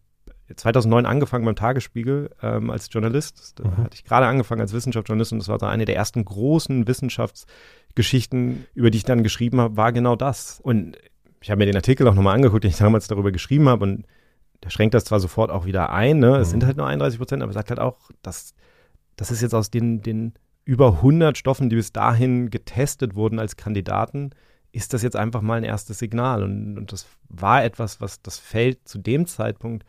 [0.54, 3.58] 2009 angefangen beim Tagesspiegel ähm, als Journalist.
[3.60, 3.76] Da Mhm.
[3.78, 8.66] hatte ich gerade angefangen als Wissenschaftsjournalist und das war so eine der ersten großen Wissenschaftsgeschichten,
[8.74, 10.60] über die ich dann geschrieben habe, war genau das.
[10.62, 10.96] Und
[11.40, 14.04] ich habe mir den Artikel auch nochmal angeguckt, den ich damals darüber geschrieben habe und
[14.64, 16.36] der schränkt das zwar sofort auch wieder ein, ne?
[16.36, 16.50] es Mhm.
[16.52, 18.54] sind halt nur 31 Prozent, aber sagt halt auch, dass
[19.16, 20.32] das ist jetzt aus den, den
[20.64, 24.30] über 100 Stoffen, die bis dahin getestet wurden als Kandidaten,
[24.72, 26.42] ist das jetzt einfach mal ein erstes Signal.
[26.42, 29.84] Und, und das war etwas, was das Feld zu dem Zeitpunkt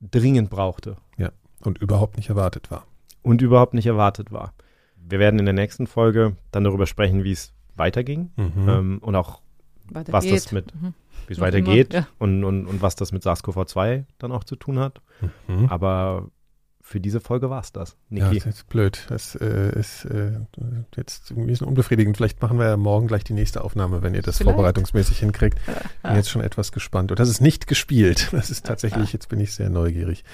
[0.00, 1.30] dringend brauchte Ja.
[1.60, 2.84] Und überhaupt nicht erwartet war.
[3.22, 4.52] und überhaupt nicht erwartet war.
[4.96, 8.68] Wir werden in der nächsten Folge dann darüber sprechen, wie es weiterging Mhm.
[8.68, 9.40] ähm, und auch
[9.90, 10.34] Weiter was geht.
[10.34, 10.94] das mit, Mhm.
[11.28, 12.08] Wie es weitergeht immer, ja.
[12.18, 15.00] und, und, und was das mit SARS-CoV-2 dann auch zu tun hat.
[15.48, 15.66] Mhm.
[15.68, 16.28] Aber
[16.86, 17.96] für diese Folge war es das.
[18.10, 18.44] Ja, Niki.
[18.44, 19.06] das ist blöd.
[19.08, 20.32] Das äh, ist äh,
[20.96, 22.18] jetzt irgendwie ein bisschen unbefriedigend.
[22.18, 24.54] Vielleicht machen wir ja morgen gleich die nächste Aufnahme, wenn ihr das Vielleicht.
[24.54, 25.58] vorbereitungsmäßig hinkriegt.
[26.02, 27.10] Bin jetzt schon etwas gespannt.
[27.10, 28.28] Und das ist nicht gespielt.
[28.32, 30.24] Das ist tatsächlich, jetzt bin ich sehr neugierig.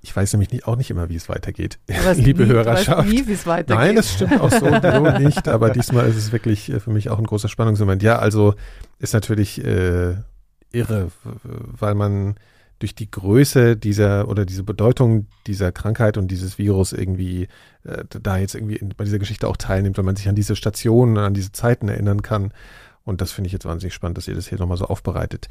[0.00, 1.78] Ich weiß nämlich nicht, auch nicht immer, wie es weitergeht.
[2.16, 3.08] Liebe nie, Hörerschaft.
[3.08, 3.84] Nie, wie es weitergeht.
[3.84, 5.48] Nein, das stimmt auch so, so nicht.
[5.48, 8.02] Aber diesmal ist es wirklich äh, für mich auch ein großer Spannungsmoment.
[8.02, 8.54] Ja, also
[8.98, 10.14] ist natürlich äh,
[10.70, 12.36] irre, weil man
[12.78, 17.48] durch die Größe dieser oder diese Bedeutung dieser Krankheit und dieses Virus irgendwie
[17.84, 20.54] äh, da jetzt irgendwie in, bei dieser Geschichte auch teilnimmt, weil man sich an diese
[20.54, 22.52] Stationen, an diese Zeiten erinnern kann.
[23.04, 25.48] Und das finde ich jetzt wahnsinnig spannend, dass ihr das hier nochmal so aufbereitet.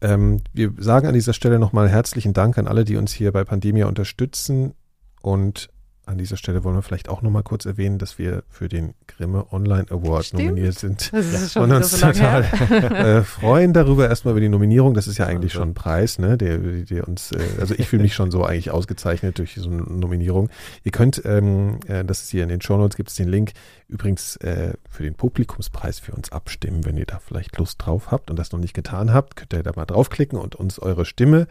[0.00, 3.44] Ähm, wir sagen an dieser Stelle nochmal herzlichen Dank an alle, die uns hier bei
[3.44, 4.74] Pandemia unterstützen.
[5.22, 5.68] Und
[6.06, 9.52] an dieser Stelle wollen wir vielleicht auch nochmal kurz erwähnen, dass wir für den Grimme
[9.52, 10.44] Online Award Stimmt.
[10.44, 11.12] nominiert sind.
[11.12, 13.18] Das ist schon Und uns so total her.
[13.18, 14.94] äh, freuen darüber erstmal über die Nominierung.
[14.94, 18.02] Das ist ja eigentlich schon ein Preis, ne, der, der uns, äh, also ich fühle
[18.02, 20.50] mich schon so eigentlich ausgezeichnet durch so eine Nominierung.
[20.82, 23.52] Ihr könnt, ähm, äh, das ist hier in den Shownotes, gibt es den Link,
[23.88, 28.30] übrigens äh, für den Publikumspreis für uns abstimmen, wenn ihr da vielleicht Lust drauf habt
[28.30, 31.46] und das noch nicht getan habt, könnt ihr da mal draufklicken und uns eure Stimme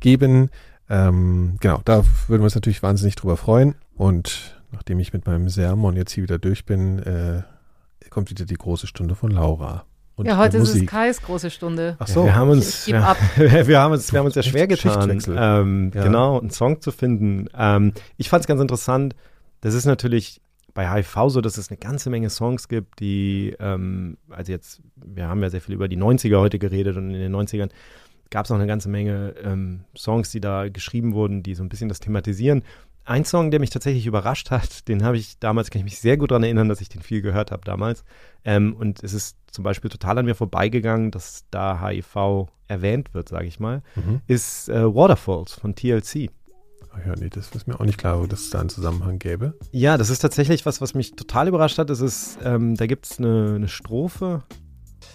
[0.00, 0.50] geben.
[0.88, 3.74] Ähm, genau, da würden wir uns natürlich wahnsinnig drüber freuen.
[3.96, 7.42] Und nachdem ich mit meinem Sermon jetzt hier wieder durch bin, äh,
[8.10, 9.84] kommt wieder die große Stunde von Laura.
[10.14, 10.86] Und ja, heute ist es.
[10.86, 11.96] Kais große Stunde.
[11.98, 12.24] Ach Ja, so.
[12.24, 13.18] wir haben uns, ich geb wir, ab.
[13.36, 16.04] wir haben uns, wir haben uns ja Echt schwer getan, ähm, Ja.
[16.04, 17.48] genau, einen Song zu finden.
[17.54, 19.14] Ähm, ich fand es ganz interessant.
[19.60, 20.40] Das ist natürlich
[20.72, 25.28] bei HIV so, dass es eine ganze Menge Songs gibt, die, ähm, also jetzt, wir
[25.28, 27.70] haben ja sehr viel über die 90er heute geredet und in den 90ern
[28.30, 31.68] gab es auch eine ganze Menge ähm, Songs, die da geschrieben wurden, die so ein
[31.68, 32.62] bisschen das thematisieren.
[33.06, 36.16] Ein Song, der mich tatsächlich überrascht hat, den habe ich damals, kann ich mich sehr
[36.16, 38.04] gut daran erinnern, dass ich den viel gehört habe damals.
[38.44, 43.28] Ähm, und es ist zum Beispiel total an mir vorbeigegangen, dass da HIV erwähnt wird,
[43.28, 44.20] sage ich mal, Mhm.
[44.26, 46.30] ist äh, Waterfalls von TLC.
[46.92, 49.54] Ach ja, nee, das ist mir auch nicht klar, dass es da einen Zusammenhang gäbe.
[49.70, 51.90] Ja, das ist tatsächlich was, was mich total überrascht hat.
[51.90, 54.42] Es ist, ähm, da gibt es eine, eine Strophe.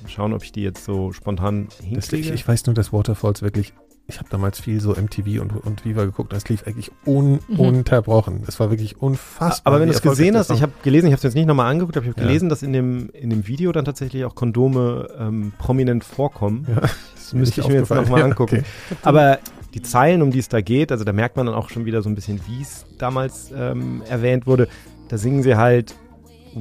[0.03, 2.17] Mal schauen, ob ich die jetzt so spontan Das, hinkriege.
[2.29, 3.73] ich, ich weiß nur, dass Waterfalls wirklich,
[4.07, 7.59] ich habe damals viel so MTV und, und Viva geguckt, das lief eigentlich un, Mhm.
[7.59, 8.43] unterbrochen.
[8.45, 9.71] Das war wirklich unfassbar.
[9.73, 11.71] Aber wenn du es gesehen hast, ich habe gelesen, ich habe es jetzt nicht nochmal
[11.71, 12.27] angeguckt, aber ich habe Ja.
[12.27, 16.65] gelesen, dass in dem, in dem Video dann tatsächlich auch Kondome ähm, prominent vorkommen.
[16.67, 16.81] Ja,
[17.15, 18.57] Das müsste ich mir jetzt nochmal Ja, angucken.
[18.57, 18.97] okay.
[19.03, 19.39] Aber
[19.73, 22.01] die Zeilen, um die es da geht, also da merkt man dann auch schon wieder
[22.01, 24.67] so ein bisschen, wie es damals ähm, erwähnt wurde.
[25.07, 25.95] Da singen sie halt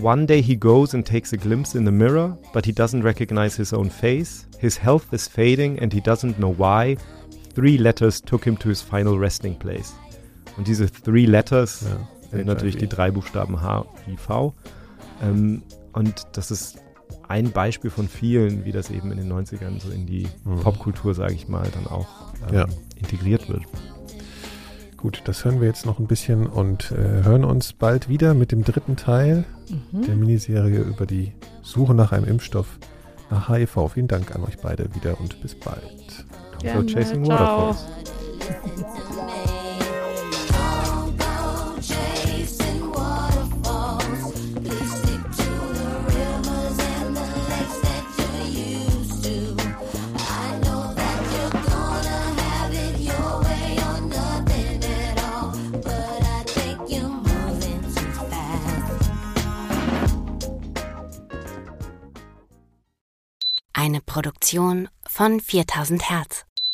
[0.01, 3.57] One day he goes and takes a glimpse in the mirror, but he doesn't recognize
[3.57, 4.47] his own face.
[4.61, 6.97] His health is fading and he doesn't know why.
[7.55, 9.95] Three Letters took him to his final resting place.
[10.57, 14.55] Und diese Three Letters ja, sind natürlich die drei Buchstaben H, I, V.
[15.23, 16.79] Ähm, und das ist
[17.29, 20.61] ein Beispiel von vielen, wie das eben in den 90ern so in die mhm.
[20.61, 22.09] Popkultur, sage ich mal, dann auch
[22.49, 22.67] ähm, ja.
[22.97, 23.63] integriert wird.
[24.97, 28.53] Gut, das hören wir jetzt noch ein bisschen und äh, hören uns bald wieder mit
[28.53, 29.45] dem dritten Teil
[29.93, 30.03] mhm.
[30.03, 31.33] der Miniserie über die
[31.63, 32.79] Suche nach einem Impfstoff
[33.31, 33.93] nach HIV.
[33.95, 36.27] Vielen Dank an euch beide wieder und bis bald.
[36.61, 36.89] Gerne.
[36.89, 37.69] So Chasing Ciao.
[37.69, 38.01] Waterfalls.
[63.73, 66.45] Eine Produktion von 4000 Hertz.